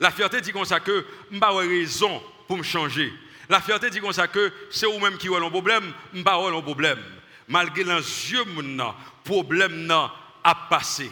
[0.00, 3.12] La fierté dit comme ça que m'pa raison pour changer.
[3.48, 7.02] La fierté dit comme que c'est vous même qui avez un problème, m'pa un problème.
[7.46, 8.94] Malgré les yeux mon
[9.24, 9.90] problème
[10.44, 11.10] a passé.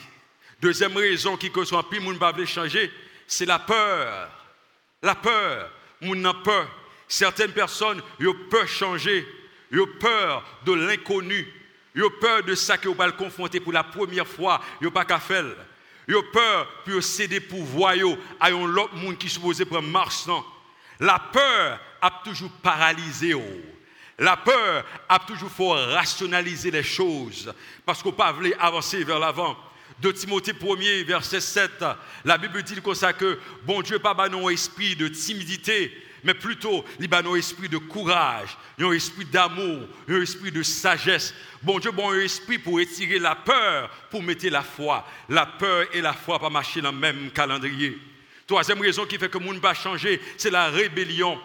[0.60, 2.90] Deuxième raison qui que soit plus moun changer,
[3.26, 4.30] c'est la peur.
[5.02, 6.68] La peur, moun n'a peur.
[7.08, 9.26] Certaines personnes ont peur changer,
[9.72, 11.46] ont peur de l'inconnu,
[11.96, 15.44] ont peur de ça qu'ils vont confronter pour la première fois, ils pas qu'à faire.
[16.06, 17.94] Peur pour céder pouvoir
[18.38, 20.24] à un autre monde qui supposé prendre marche.
[21.00, 23.34] La peur a toujours paralysé.
[24.18, 27.52] La peur a toujours fait rationaliser les choses
[27.84, 29.56] parce qu'on ne pas avancer vers l'avant.
[30.00, 31.84] De Timothée 1er, verset 7,
[32.24, 35.90] la Bible dit comme ça que bon Dieu pas un esprit de timidité,
[36.26, 41.32] mais plutôt, il a un esprit de courage, un esprit d'amour, un esprit de sagesse.
[41.62, 45.06] Bon Dieu, bon esprit pour étirer la peur, pour mettre la foi.
[45.28, 47.96] La peur et la foi pas marcher dans le même calendrier.
[48.44, 51.40] Troisième raison qui fait que le monde va changer, c'est la rébellion.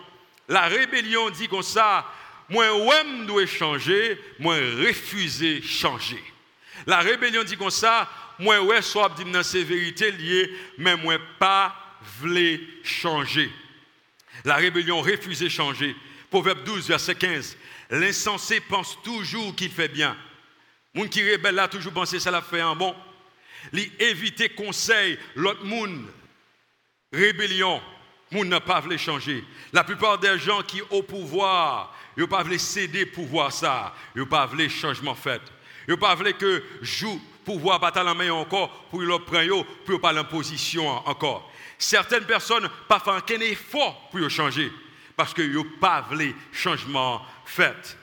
[0.50, 2.08] La rébellion dit comme ça,
[2.50, 6.24] moi, je dois changer, moi, refuser changer.
[6.88, 11.20] La rébellion dit comme ça, moi, ouais, soit dit dans ces vérités liées, mais moi,
[11.38, 11.76] pas
[12.84, 13.52] changer.
[14.46, 15.96] La rébellion refusait changer.
[16.30, 17.58] Proverbe 12, verset 15.
[17.90, 20.16] L'insensé pense toujours qu'il fait bien.
[20.94, 22.96] Moun qui rébelle là toujours penser ça l'a fait un bon.
[23.72, 26.06] Li éviter conseil l'autre monde.
[27.14, 27.82] Rébellion,
[28.32, 29.44] moun n'a pas voulu changer.
[29.74, 34.46] La plupart des gens qui au pouvoir, ils pas voulu céder pouvoir ça, ils pas
[34.46, 35.42] voulu changement fait.
[35.88, 40.14] Ils pas voulu que joue pouvoir battre la main encore pour le prendre pour pas
[40.14, 41.51] l'imposition encore.
[41.82, 44.72] Certaines personnes pas fait aucun effort pour changer?
[45.16, 47.98] Parce que n'ont pas voulu changement fait.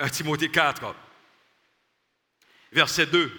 [0.00, 0.94] Euh, Timothée 4,
[2.72, 3.30] verset 2.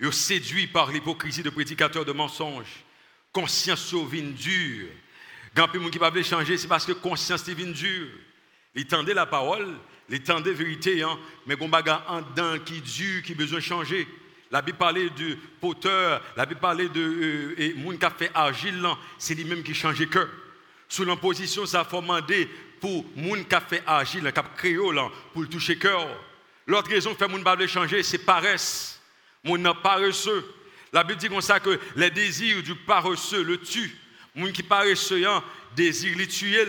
[0.00, 2.84] Ils séduit par l'hypocrisie de prédicateurs de mensonges.
[3.32, 4.88] Conscience sovine dure.
[5.54, 5.84] Quand qui ne
[6.24, 8.08] changer, c'est parce que conscience est dure.
[8.74, 11.54] Ils tendaient la parole, ils tendaient la vérité, hein, mais
[11.86, 14.08] y a un dedans qui dure, qui besoin de changer.
[14.50, 18.32] La Bible parlait du poteur, la Bible parlait de euh, et moun qui a fait
[18.34, 18.84] agile,
[19.16, 20.28] c'est lui-même qui change cœur.
[20.88, 22.48] Sous l'imposition, ça a demandé
[22.80, 26.04] pour moun qui a fait agile, qui a créé pour le toucher cœur.
[26.66, 29.00] L'autre raison fait moun pas changer, c'est paresse.
[29.44, 30.44] Moun n'a paresseux.
[30.92, 33.96] La Bible dit comme ça que les désirs du paresseux le tuent.
[34.34, 35.24] Moun qui paresseux,
[35.76, 36.66] désir les tuer.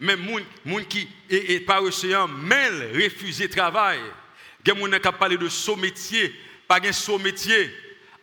[0.00, 4.00] Mais moun, moun qui est, paresseux, mêle refuser travail.
[4.64, 6.34] Il y a qui parlé de saut métier
[6.80, 7.74] pas un métier.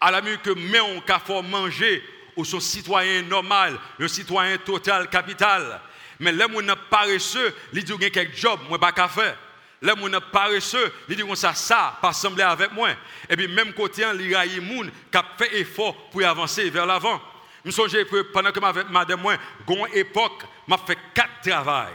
[0.01, 2.03] À la mieux que mais on a fait manger
[2.35, 5.81] ou son citoyen normal, un citoyen total capital.
[6.19, 9.37] Mais là, on paresseux, il dit qu'il quelque job, moi pas qu'à faire.
[9.81, 12.89] Là, on paresseux, il dit ça, ça, pas sembler avec moi.
[13.29, 16.85] Et puis, même côté, il y a des gens qui fait effort pour avancer vers
[16.85, 17.21] l'avant.
[17.63, 19.35] Je souviens que pendant que madame, moi,
[19.67, 21.93] une époque, m'a fait quatre travails.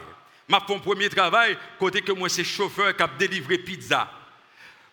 [0.49, 4.11] M'a fait un premier travail, côté que moi, c'est chauffeur qui a délivré pizza.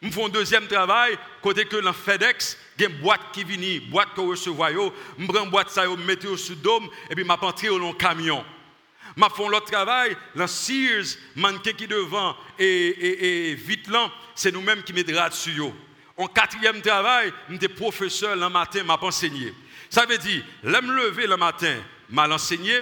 [0.01, 3.43] Je fais un deuxième travail, côté que dans FedEx, il y a une boîte qui
[3.43, 6.89] vient, une boîte que recevoir, je prends une boîte, ça, je mets au sous dôme,
[7.09, 8.43] et puis je entrer dans le camion.
[9.15, 14.81] Je fais l'autre travail, dans Sears, mannequin qui devant, et, et, vite là, c'est nous-mêmes
[14.81, 15.61] qui mettons dessus.
[16.17, 19.53] En quatrième travail, je suis professeur le matin, je enseigné.
[19.87, 21.77] Ça veut dire, je me lever le matin,
[22.11, 22.79] je enseigné,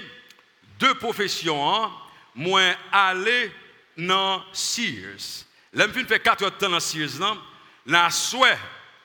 [0.79, 1.91] deux professions, hein,
[2.33, 2.61] moi
[2.93, 3.51] aller
[3.97, 5.48] dans Sears.
[5.73, 7.37] L'homme fait 4 heures de temps dans Sears,
[7.85, 8.57] la souhait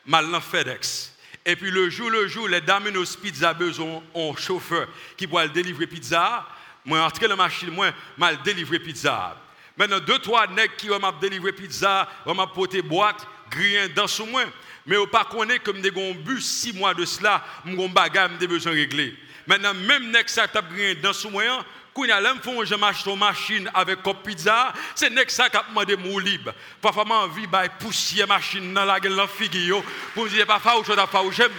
[0.06, 1.14] mal dans FedEx.
[1.44, 5.46] Et puis le jour, le jour, les dames nos pizza besoin un chauffeur qui pourra
[5.46, 6.46] délivrer pizza.
[6.86, 9.36] Moi, entrer dans la machine, moi, mal délivrer pizza.
[9.76, 14.44] Maintenant, deux, trois nègres qui vont délivrer pizza, vont m'apporter boîte, grillin dans sous moi.
[14.86, 18.72] Mais on pas connaître comme des bus six mois de cela, mon bagage, des besoins
[18.72, 19.14] réglés.
[19.46, 21.64] Maintenant, même nègre ça tape grillin dans sous moi,
[21.94, 25.30] quand il y a l'homme font je marche ton machine avec cop pizza, c'est nek
[25.30, 26.52] ça qui a demandé mon libre.
[26.80, 29.82] Parfois envie de pousser machine dans la gueule la figure
[30.14, 31.52] pour dire pas fa ou je da fa ou j'aime.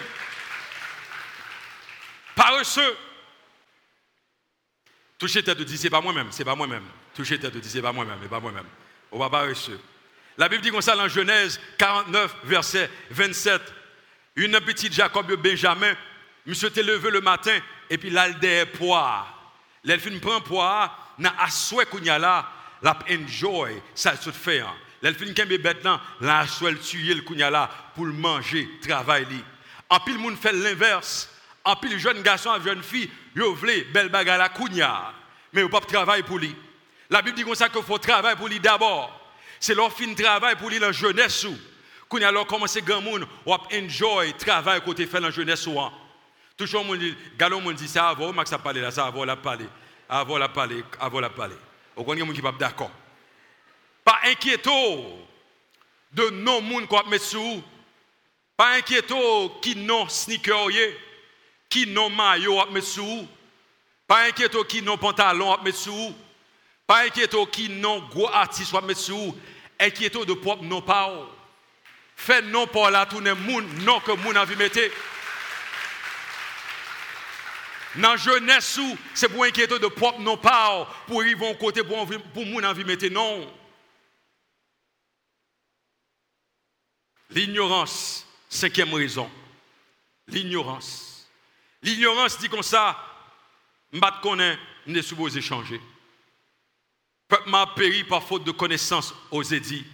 [2.35, 2.97] Paresseux.
[5.17, 6.83] Toucher tête de dire c'est pas moi-même, c'est pas moi-même.
[7.15, 8.67] Toucher tête de dire c'est pas moi-même, c'est pas moi-même.
[9.11, 9.79] On va paresseux.
[10.37, 13.61] La Bible dit comme ça dans Genèse 49 verset 27.
[14.35, 15.93] Une petite Jacob Benjamin,
[16.45, 17.57] monsieur t'est levé le matin
[17.89, 18.37] et puis là il
[19.85, 22.49] poire L'elfine prend poids, na aswe kounya là,
[22.81, 24.63] la enjoy ça se fait.
[25.01, 29.43] L'elfine kembe bête là, la aswe tuer le kounya pour manger, travail li.
[29.89, 31.29] En pile moun fait l'inverse.
[31.63, 35.13] En pile jeune garçon et jeune fille, yo vle belle bagarre la kounya,
[35.51, 36.55] mais pas travail pour lui.
[37.09, 39.11] La Bible dit comme ça qu'il faut travailler pour lui d'abord.
[39.59, 41.57] C'est leur fin travail pour lui la jeunesse ou.
[42.07, 45.79] Kounya alors commencer grand moun, ou enjoy travail côté fait la jeunesse ou.
[46.57, 49.35] Toujours, mon dit, galon, mon dit, ça avant, Max a parlé là, ça avant la
[49.35, 49.67] parler.
[50.07, 51.55] Avant la parler, avant la parler.
[51.95, 52.91] Au contraire, a qui pas d'accord.
[54.03, 54.67] Pas inquiéto
[56.11, 57.63] de non moun qu'on mettre sous.
[58.55, 60.69] Pas inquiéto qui non sneaker
[61.67, 63.27] qui non maillot mettre sous.
[64.07, 66.15] Pas inquiéto qui non pantalon mettre sous.
[66.85, 69.35] Pas inquiéto qui non gros artiste mettre sous.
[69.79, 71.11] Inquiéto de propre non pas.
[72.15, 74.79] Fait non pour la tourner moun non que moun a vu mettre.
[77.97, 78.79] Dans jeunesse,
[79.13, 82.83] c'est pour inquiéter de propre non pas, pour arriver au côté pour, pour mon envie
[82.83, 83.51] mettre non.
[87.29, 89.29] L'ignorance, cinquième raison.
[90.27, 91.27] L'ignorance.
[91.81, 92.97] L'ignorance dit comme ça,
[93.91, 95.81] je connais n'est supposé changer.
[97.27, 99.85] Peuple m'a péri par faute de connaissance, osé dit.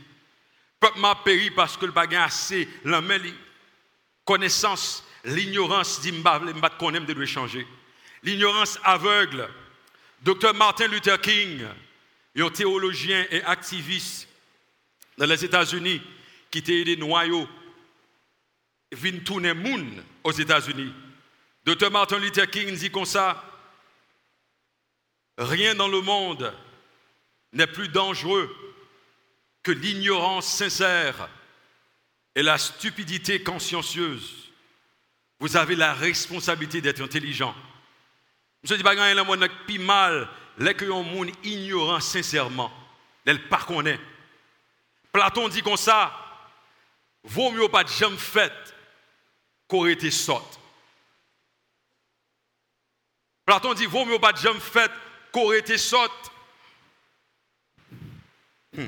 [0.80, 3.02] Peuple m'a péri parce que le bagage assez la
[4.26, 7.66] connaissance, l'ignorance dit m'ba connaître de changer.
[8.24, 9.50] L'ignorance aveugle.
[10.22, 11.66] Docteur Martin Luther King,
[12.36, 14.28] un théologien et activiste
[15.18, 16.02] dans les États-Unis
[16.52, 16.84] qui était
[19.24, 20.94] tourner monde aux États-Unis.
[21.66, 23.44] Docteur Martin Luther King dit comme ça
[25.38, 26.54] rien dans le monde
[27.54, 28.56] n'est plus dangereux
[29.64, 31.30] que l'ignorance sincère
[32.36, 34.52] et la stupidité consciencieuse.
[35.40, 37.56] Vous avez la responsabilité d'être intelligent.
[38.64, 42.72] Je dis pas que le monde plus mal, les que un monde ignorant sincèrement,
[43.26, 44.00] elle pas connaît.
[45.12, 46.14] Platon dit comme ça,
[47.24, 48.54] vaut mieux pas de jamais fait
[49.68, 50.10] qu'aurait été.
[53.46, 54.92] Platon dit vaut mieux pas de jamais fait
[55.32, 56.32] qu'aurait été sorte.
[58.74, 58.88] Hmm.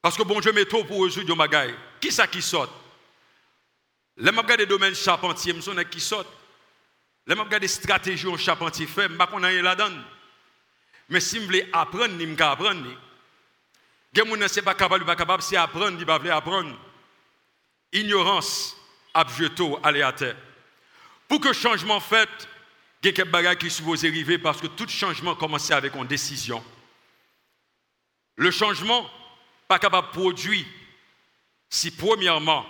[0.00, 1.76] Parce que bon Dieu met trop pour résoudre des choses.
[2.00, 2.68] Qui ça qui sort
[4.16, 6.24] Les m'a des domaines charpentiers, je qui sort.
[7.26, 10.02] Les m'a des stratégies en charpentier fait, je ne sais pas là-dedans.
[11.08, 12.86] Mais si je veux apprendre, je peux apprendre.
[14.12, 16.76] Quelqu'un ne n'est pas capable, pas c'est apprendre, il va apprendre.
[17.92, 18.76] Ignorance,
[19.14, 20.36] abjeto, aller à terre.
[21.28, 22.28] Pour que le changement fait,
[23.02, 26.62] il y a quelques choses qui sont parce que tout changement commence avec une décision.
[28.36, 29.08] Le changement,
[29.68, 30.64] pas capable de produire
[31.68, 32.66] si premièrement,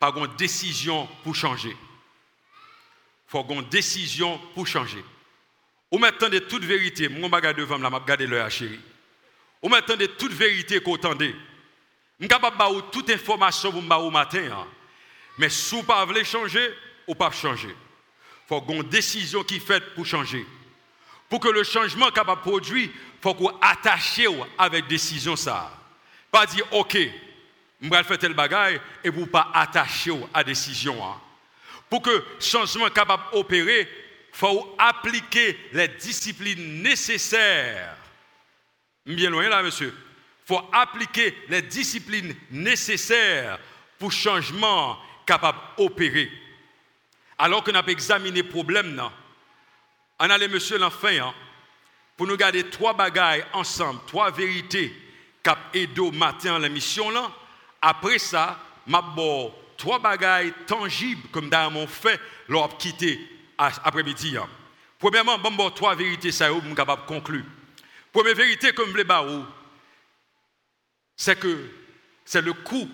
[0.00, 1.76] pas une décision pour changer.
[3.34, 5.04] Faut une décision pour changer.
[5.90, 8.78] Ou maintenant de toute vérité, mon bagage devant la m'a regardé l'heure chérie.
[9.60, 11.34] Ou maintenant de toute vérité qu'on entendez.
[12.20, 14.52] Je suis capable de toute information pour vous matin.
[14.52, 14.68] Hein.
[15.36, 16.70] Mais si vous ne pas changer,
[17.08, 17.70] ou pas changer.
[17.70, 20.46] Il faut une décision qui faite pour changer.
[21.28, 22.88] Pour que le changement capable de produire,
[23.20, 24.20] faut qu'on attache
[24.56, 25.76] avec décision ça.
[26.30, 26.96] Pas dire OK,
[27.82, 31.02] je vais faire tel bagaille et vous pas attacher à la décision.
[31.90, 37.96] Pour que changement capable d'opérer, il faut appliquer les disciplines nécessaires
[39.06, 39.94] bien loin là, monsieur.
[40.44, 43.58] Il faut appliquer les disciplines nécessaires
[43.98, 46.30] pour changement capable d'opérer.
[47.38, 49.02] Alors qu'on a examiné le problème,
[50.18, 51.34] on a les monsieur l'enfant hein,
[52.16, 54.94] pour nous garder trois bagailles ensemble, trois vérités
[55.42, 55.58] cap
[55.98, 57.30] au matin la mission là.
[57.82, 59.02] Après ça, m'a
[59.76, 63.20] trois bagailles tangibles comme dans mon fait lors quitter
[63.58, 64.36] après-midi.
[64.36, 64.48] Hein.
[64.98, 67.44] Premièrement, bon, trois vérités ça je suis capable de conclure.
[68.12, 69.04] Première vérité comme je l'ai
[71.16, 71.70] c'est que
[72.24, 72.88] c'est le coût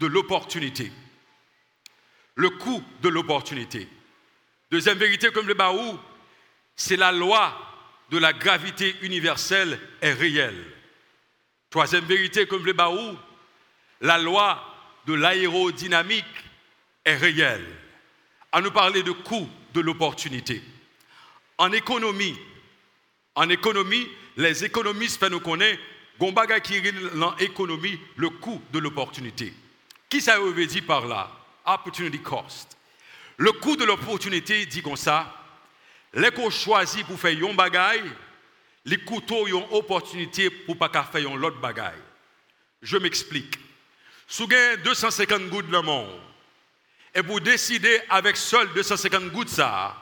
[0.00, 0.90] de l'opportunité.
[2.34, 3.88] Le coût de l'opportunité.
[4.70, 5.98] Deuxième vérité comme le baou,
[6.74, 7.56] c'est la loi
[8.10, 10.64] de la gravité universelle est réelle.
[11.70, 13.16] Troisième vérité comme le baou,
[14.00, 14.71] la loi
[15.06, 16.24] de l'aérodynamique
[17.04, 17.66] est réelle.
[18.50, 20.62] À nous parler de coût de l'opportunité.
[21.58, 22.38] En économie,
[23.34, 25.78] en économie, les économistes nous connaissent,
[26.18, 26.80] Gombaga qui
[27.14, 29.52] dans l'économie, le coût de l'opportunité.
[30.08, 31.30] Qui ça veut dire par là?
[31.64, 32.76] Opportunity cost.
[33.38, 35.34] Le coût de l'opportunité dit comme ça,
[36.14, 38.10] les qu'on pour faire un bagaille,
[38.84, 42.02] les couteaux ont opportunité pour pas faire un autre bagaille.
[42.82, 43.58] Je m'explique.
[44.32, 46.18] Si vous avez 250 gouttes de monde,
[47.14, 49.94] et vous décidez avec seul 250 gouttes ça,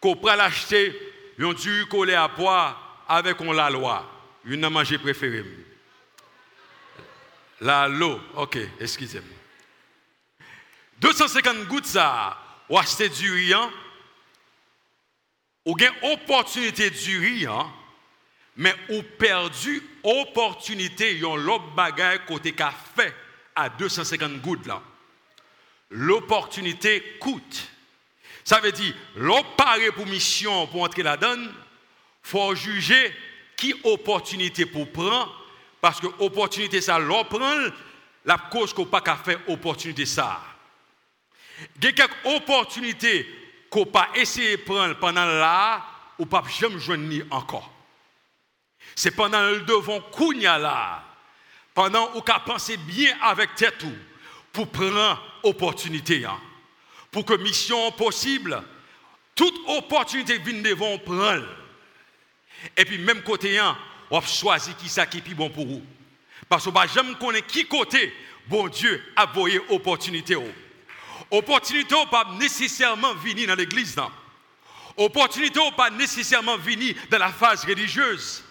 [0.00, 1.00] qu'on peut l'acheter,
[1.38, 4.10] un du à poids avec on la loi.
[4.44, 5.44] Une a mangé préféré.
[7.60, 8.20] La l'eau.
[8.34, 9.38] Ok, excusez-moi.
[10.98, 12.36] 250 gouttes ça,
[12.68, 13.70] ou acheter du hein?
[15.64, 17.70] ou gain opportunité du hein?
[18.56, 23.14] mais ou perdu opportunité yon l'autre bagaille côté qu'a fait
[23.60, 24.82] à 250 gouttes là.
[25.90, 27.68] L'opportunité coûte.
[28.44, 29.44] Ça veut dire, l'on
[29.94, 31.50] pour mission pour entrer là-dedans,
[32.22, 33.14] faut juger
[33.56, 35.34] qui opportunité pour prendre,
[35.80, 37.24] parce que opportunité ça, l'on
[38.24, 40.40] la cause qu'on pas qu'à faire opportunité ça.
[41.76, 43.28] Il y a quelques opportunités
[43.68, 45.84] qu'on pas essayé de prendre pendant là,
[46.18, 47.70] ou pas jamais joindre encore.
[48.94, 51.04] C'est pendant le devant kounya là,
[51.74, 53.84] pendant qu'on a pensé bien avec tête
[54.52, 56.24] pour prendre opportunité.
[56.24, 56.38] Hein.
[57.10, 58.62] Pour que mission possible,
[59.34, 61.46] toute opportunité vienne devant prendre.
[62.76, 63.60] Et puis, même côté,
[64.10, 65.82] on a choisi qui ça qui est bon pour vous.
[66.48, 68.12] Parce que j'aime connaître qui côté,
[68.48, 70.36] bon Dieu, a voyé opportunité.
[71.30, 73.96] Opportunité pas nécessairement venir dans l'église.
[74.96, 78.42] Opportunité ou pas nécessairement venir dans la phase religieuse.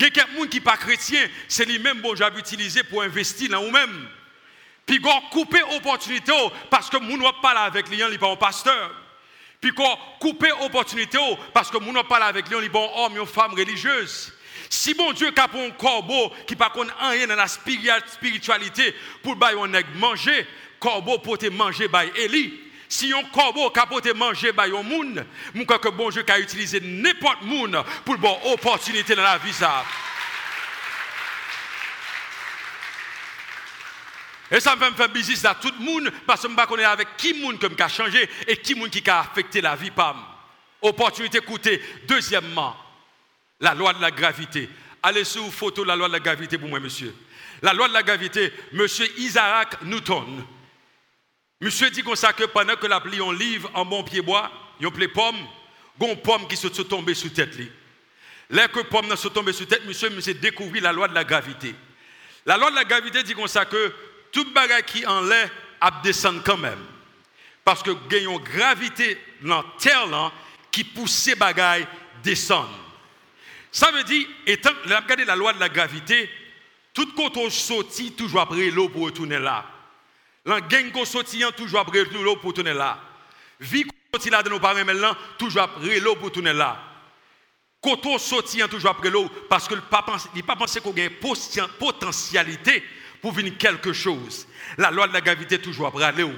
[0.00, 4.08] Il quelqu'un qui n'est pas chrétien, c'est lui-même bon j'avais utilisé pour investir dans vous-même.
[4.86, 6.32] Puis qu'on coupe opportunité
[6.70, 8.92] parce que nous ne pas avec lui, il n'est pas un pasteur.
[9.60, 11.18] Puis qu'on coupe opportunité
[11.52, 14.32] parce que nous ne pas avec lui, il n'est pas un homme, une femme religieuse.
[14.70, 20.46] Si bon Dieu a un corbeau qui pas rien dans la spiritualité pour bailler manger,
[20.78, 22.69] corbeau pour te manger Eli.
[22.92, 25.24] Si un corbeau capote manger by un moun,
[25.54, 29.84] mon que bon Dieu a utilisé n'importe moun pour bon opportunité dans la vie ça.
[34.50, 37.16] Et ça me fait business à tout le monde parce que je ne pas avec
[37.16, 40.16] qui monde qui a changé et qui monde qui a affecté la vie pam.
[40.82, 41.80] Opportunité coûtée.
[42.08, 42.74] Deuxièmement,
[43.60, 44.68] la loi de la gravité.
[45.00, 47.14] Allez sur photo la loi de la gravité pour moi monsieur.
[47.62, 50.44] La loi de la gravité, monsieur Isaac Newton.
[51.60, 54.50] Monsieur dit comme ça que pendant que la pluie on livre en bon pied bois,
[54.82, 55.36] on plaît pomme,
[56.00, 57.70] une pomme qui se tombée sous tête li.
[58.48, 61.74] Là que pomme se tombée sous tête, monsieur monsieur découvert la loi de la gravité.
[62.46, 63.92] La loi de la gravité dit comme ça que
[64.32, 65.50] tout bagage qui en l'air
[65.80, 66.82] a descendre quand même.
[67.62, 70.32] Parce que une gravité dans terre
[70.70, 71.86] qui pousse ces bagailles
[72.22, 72.70] descendre.
[73.72, 76.28] Ça veut dire, étant, regardez la loi de la gravité,
[76.92, 77.48] tout quand on
[78.16, 79.64] toujours après l'eau pour retourner là.
[80.44, 82.98] La gang qu'on toujours après l'eau pour retourner là.
[83.60, 86.82] Vie qu'on là de nos parents maintenant, toujours après l'eau pour retourner là.
[87.82, 91.10] On sortit toujours après l'eau, parce que le papa n'a pas pensé qu'on une
[91.78, 92.82] potentialité
[93.22, 94.46] pour venir quelque chose.
[94.78, 96.32] La loi de la gravité toujours après où.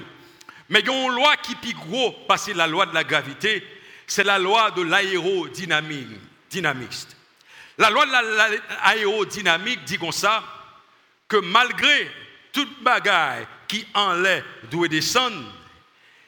[0.69, 3.03] Mais il y a une loi qui est gros parce que la loi de la
[3.03, 3.65] gravité,
[4.07, 6.09] c'est la loi de l'aérodynamique.
[7.77, 10.43] La loi de l'aérodynamique dit comme ça
[11.27, 12.09] que malgré
[12.51, 15.51] toute bagaille qui en l'air doit descendre,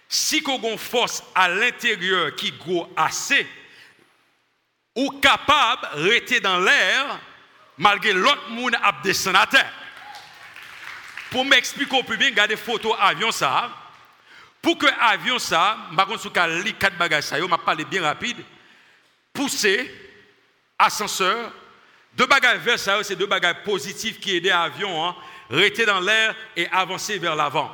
[0.09, 3.45] si on a une force à l'intérieur qui gros assez,
[4.95, 7.19] ou capable de rester dans l'air
[7.77, 9.71] malgré l'autre monde a descendu à terre.
[11.29, 13.69] Pour m'expliquer au bien, regardez photo avion ça.
[14.59, 16.47] Pour que avion ça, je ne sais pas
[16.79, 18.37] quatre bagages ça, je vais parler bien rapide.
[19.31, 19.93] Pousser,
[20.79, 21.51] ascenseur,
[22.13, 25.15] deux bagages vers ça, c'est deux bagages positifs qui aident l'avion à hein,
[25.49, 27.71] rester dans l'air et avancer vers l'avant.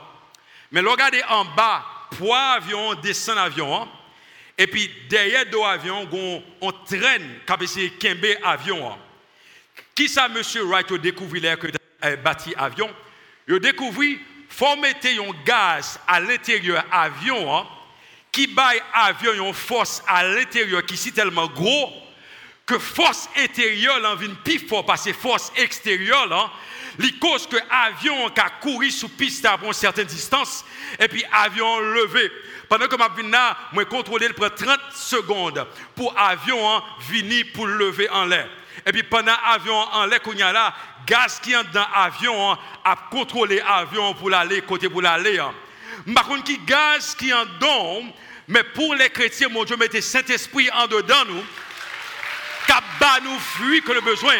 [0.71, 1.83] Mais regardez en bas,
[2.17, 3.81] poids avion, descend avion.
[3.81, 3.87] Hein.
[4.57, 6.07] et puis derrière deux avions,
[6.61, 8.91] on, traîne, comme c'est Kembe avion.
[8.91, 8.97] Hein.
[9.95, 11.67] Qui ça, monsieur Wright, a découvert que
[12.03, 12.89] euh, bâti avion?
[13.47, 14.17] Ils ont découvert
[14.51, 17.65] faut mettre un gaz à l'intérieur avion hein,
[18.31, 21.91] qui baille avion une force à l'intérieur qui est tellement gros
[22.65, 26.53] que force intérieure en vient plus fort parce que force extérieure
[26.99, 30.65] les cause que avion a couru sous piste à une certaine distance
[30.99, 32.31] et puis avion levé
[32.71, 37.67] pendant que je viens là, je contrôler le 30 secondes pour avion hein, venir pour
[37.67, 38.47] lever en l'air.
[38.85, 40.21] Et puis pendant avion en l'air,
[40.53, 40.73] là,
[41.05, 45.37] gaz qui est dans l'avion hein, a contrôlé l'avion pour aller côté pour l'aller.
[45.37, 45.53] Hein.
[46.15, 48.03] Par contre, qui gaz qui est dedans,
[48.47, 51.43] mais pour les chrétiens, mon Dieu, mettez Saint-Esprit en dedans nous,
[52.67, 52.85] cap
[53.21, 54.33] nous fuit que le besoin.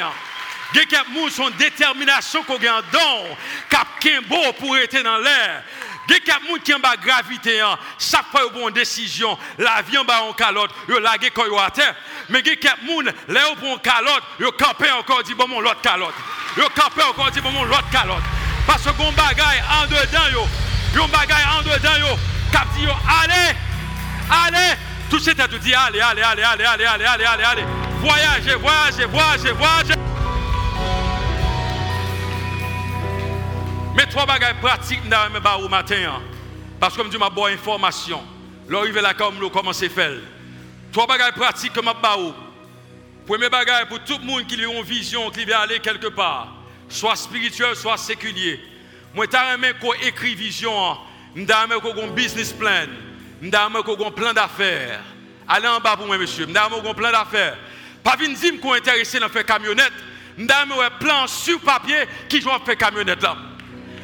[0.74, 3.38] Il y a son détermination qu'on a dedans,
[3.70, 3.88] cap
[4.28, 5.64] beau pour être dans l'air.
[6.08, 7.62] Il y a quelqu'un qui a une gravité,
[8.00, 11.70] chaque fois une bonne décision, l'avion va en calotte, il a lagé quand il à
[11.70, 11.96] terre.
[12.30, 15.62] Mais il y a quelqu'un, là où prend calotte, il campé encore, dit bon, mon
[15.62, 16.16] l'autre calotte.
[16.58, 18.24] Il campé encore, dit bon, mon l'autre calotte.
[18.66, 20.48] Parce que bon bagaille en dedans, yo,
[20.96, 22.18] yo bagaille en dedans, yo,
[22.52, 22.92] cap dit yo,
[23.24, 23.56] allez,
[24.30, 24.76] allez,
[25.10, 27.66] tout c'est à tout dit, allez, allez, allez, allez, allez, allez, allez, allez, allez,
[28.00, 30.11] voyagez, voyagez, voyagez, voyagez.
[33.96, 35.96] Mais trois bagages pratiques dans le matin.
[36.08, 36.22] Hein.
[36.80, 38.22] Parce que je dis, ma bonne information.
[38.70, 40.20] L'arrivée là, comme nous commençons à faire.
[40.92, 42.34] Trois bagages pratiques que je vous
[43.28, 46.56] Premier bagage pour tout le monde qui a une vision, qui veut aller quelque part.
[46.90, 48.60] Soit spirituel, soit séculier.
[49.14, 50.98] Moi, je qu'on écrit vision.
[51.36, 52.88] Je qu'on un business plan.
[53.42, 55.02] Je qu'on un plan d'affaires.
[55.48, 56.48] Allez en bas pour moi, monsieur.
[56.48, 57.58] Je qu'on un plan d'affaires.
[58.04, 59.94] Pas venir dire qu'on est intéressé dans faire camionnette.
[60.38, 63.26] Je un plan sur papier qui joue faire camionnette.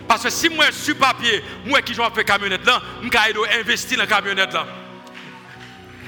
[0.08, 3.60] Parce que si moi je suis papier, moi qui vais faire camionnette là, je vais
[3.60, 4.66] investir dans la camionnette là.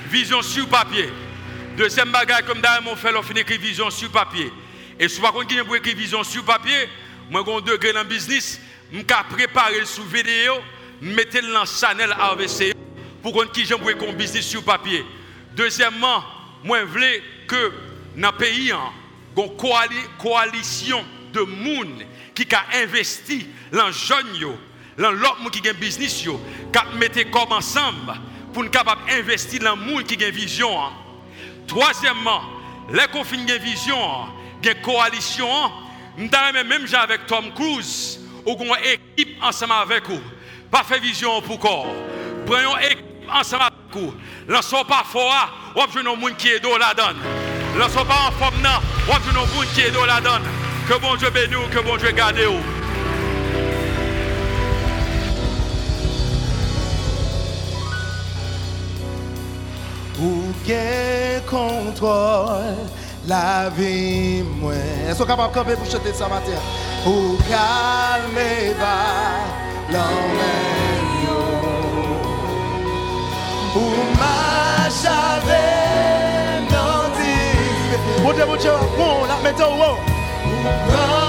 [0.09, 1.09] Vision sur papier.
[1.77, 4.51] Deuxième bagage, comme d'ailleurs mon fait, on finit vision sur papier.
[4.99, 6.89] Et si vous qui pour écrire vision sur papier,
[7.29, 8.59] moi j'ai un degré dans le business,
[8.91, 10.55] je préparer sous vidéo,
[11.01, 12.73] mettre dans Chanel AVC
[13.21, 15.05] pour qu'on qui j'aime pour business sur papier.
[15.55, 16.23] Deuxièmement,
[16.63, 17.71] moi je veux que
[18.15, 18.91] dans le pays, hein,
[19.37, 22.03] une coalition de monde
[22.45, 24.57] qui a investi dans jeunes,
[24.97, 28.13] dans l'autre qui a un business, qui a mis comme ensemble
[28.53, 30.69] pour nous capables d'investir dans le monde qui a une vision.
[30.79, 30.91] Hein.
[31.67, 32.41] Troisièmement,
[32.91, 33.97] les confins une vision,
[34.63, 35.47] une coalition.
[36.17, 38.73] Nous même avec Tom Cruise, ou une
[39.15, 40.21] équipe ensemble avec vous.
[40.69, 41.87] Pas fait vision pour corps.
[42.45, 44.13] Prenons une équipe ensemble avec vous.
[44.47, 47.17] Laissons pas fort, ou avez un monde qui est dans la donne.
[47.77, 48.67] Laissons pas en forme,
[49.07, 50.68] ou avez un monde qui est dans la donne.
[50.89, 52.63] Que bon Dieu bénisse, que bon Dieu garde vous.
[60.19, 62.73] Ou gen contrôle
[63.27, 63.67] la.
[63.67, 66.57] Est-ce qu'on est capable de camper pour chanter ça matin?
[67.05, 68.39] Ou calme
[68.79, 68.97] va
[69.91, 71.39] l'emmène yo.
[73.75, 73.85] Ou
[77.19, 78.23] dix.
[78.23, 80.18] Bon Dieu, bon Dieu, bon, la mettons, wow.
[80.61, 81.28] Comme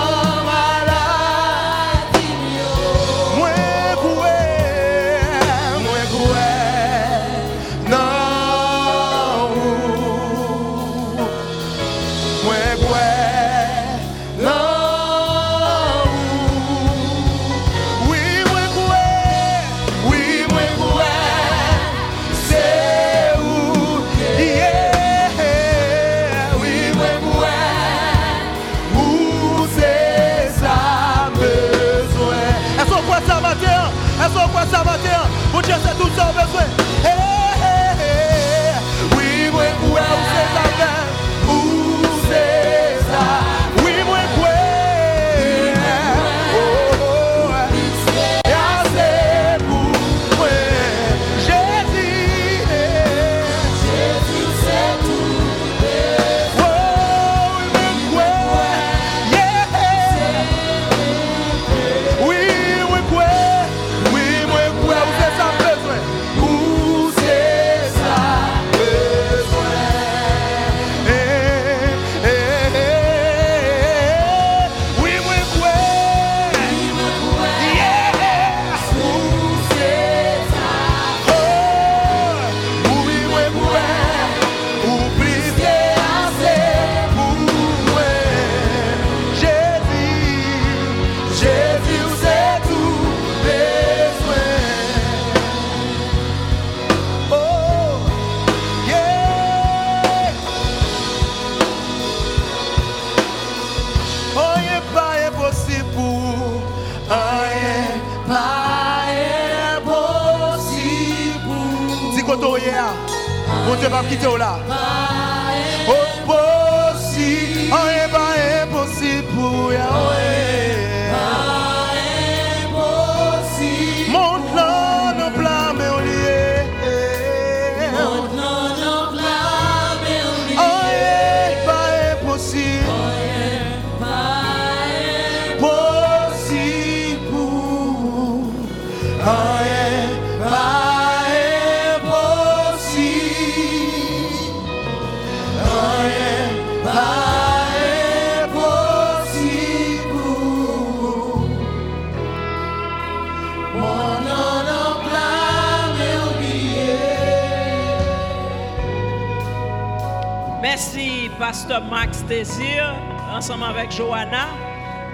[162.42, 164.46] Ensemble avec Johanna.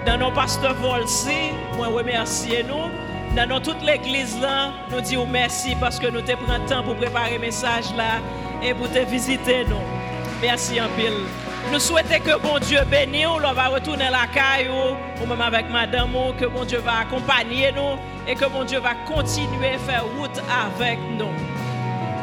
[0.05, 2.89] Dans nos pasteurs Volsi, moi remercier nous.
[3.35, 6.95] Dans nos- toute l'église là, nous disons merci parce que nous te prenons temps pour
[6.95, 8.21] préparer le message là
[8.63, 9.81] et pour te visiter nous.
[10.41, 11.25] Merci en pile.
[11.73, 14.69] Nous souhaitons que bon Dieu bénisse nous, on va retourner la caille
[15.21, 18.93] ou même avec madame, que bon Dieu va accompagner nous et que bon Dieu va
[19.05, 20.41] continuer à faire route
[20.73, 21.33] avec nous.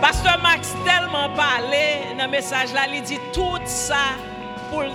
[0.00, 4.16] Pasteur Max tellement parlé dans le message là, il dit tout ça
[4.74, 4.88] pour le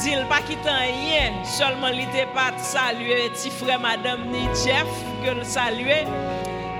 [0.00, 4.86] dit, pas quitter rien, seulement il était pas saluer petit frère madame ni Jeff
[5.22, 6.04] que le saluer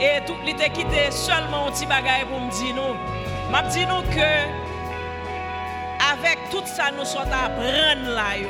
[0.00, 3.52] et tout il était quitté seulement un petit bagage pour me dire nous.
[3.52, 4.30] M'a dit nous que
[6.12, 8.48] avec tout ça nous sommes à prendre là yo.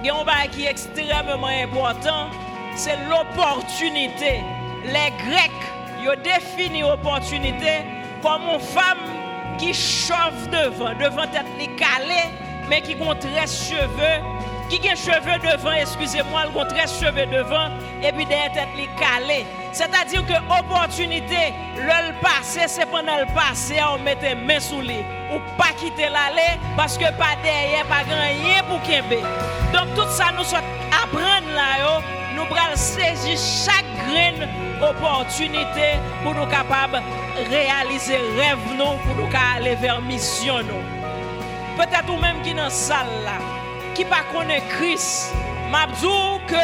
[0.00, 2.28] Il y a un bagage qui est extrêmement important,
[2.76, 4.40] c'est l'opportunité.
[4.84, 5.50] Les Grecs,
[6.00, 7.84] ils ont défini l'opportunité
[8.22, 9.04] comme une femme
[9.58, 11.68] qui chauffe devant, devant tête les
[12.68, 14.22] mais qui ont très cheveux,
[14.68, 17.68] qui a cheveux devant, excusez-moi, elle a très cheveux devant,
[18.02, 19.46] et puis derrière tête les calée.
[19.72, 24.98] C'est-à-dire que opportunité, le passé, c'est pendant le passé, on mettait main sous lui,
[25.32, 29.22] ou pas quitter l'aller, parce que pas derrière, pas grand rien pour Kembe.
[29.72, 32.00] Donc tout ça, nous apprendre là,
[32.34, 34.48] nous prenons saisir chaque graine
[34.80, 37.02] opportunité pour nous capables
[37.50, 40.97] réaliser rêve nous, pour nous aller vers mission nous.
[41.78, 43.38] Peut-être ou même qui dans salle là,
[43.94, 45.32] qui pas connaît Christ,
[45.70, 46.56] m'a que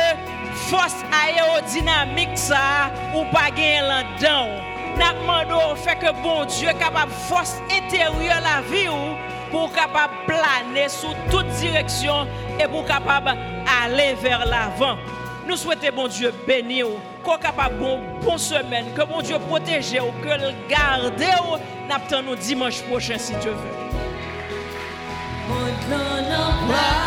[0.68, 4.48] force aérodynamique ça ou pas gagner là-dedans.
[4.98, 9.14] N'a demandé fait que bon Dieu capable force intérieure la vie ou
[9.52, 12.26] pour capable planer sous toute direction
[12.58, 13.38] et pour capable
[13.84, 14.96] aller vers l'avant.
[15.46, 16.86] Nous souhaitons, bon Dieu, bénir,
[17.22, 21.22] qu'on capable bon, bonne semaine, que bon Dieu protège, que le garde,
[22.24, 23.34] nous dimanche prochain si
[25.86, 25.96] Dieu
[26.68, 27.03] veut.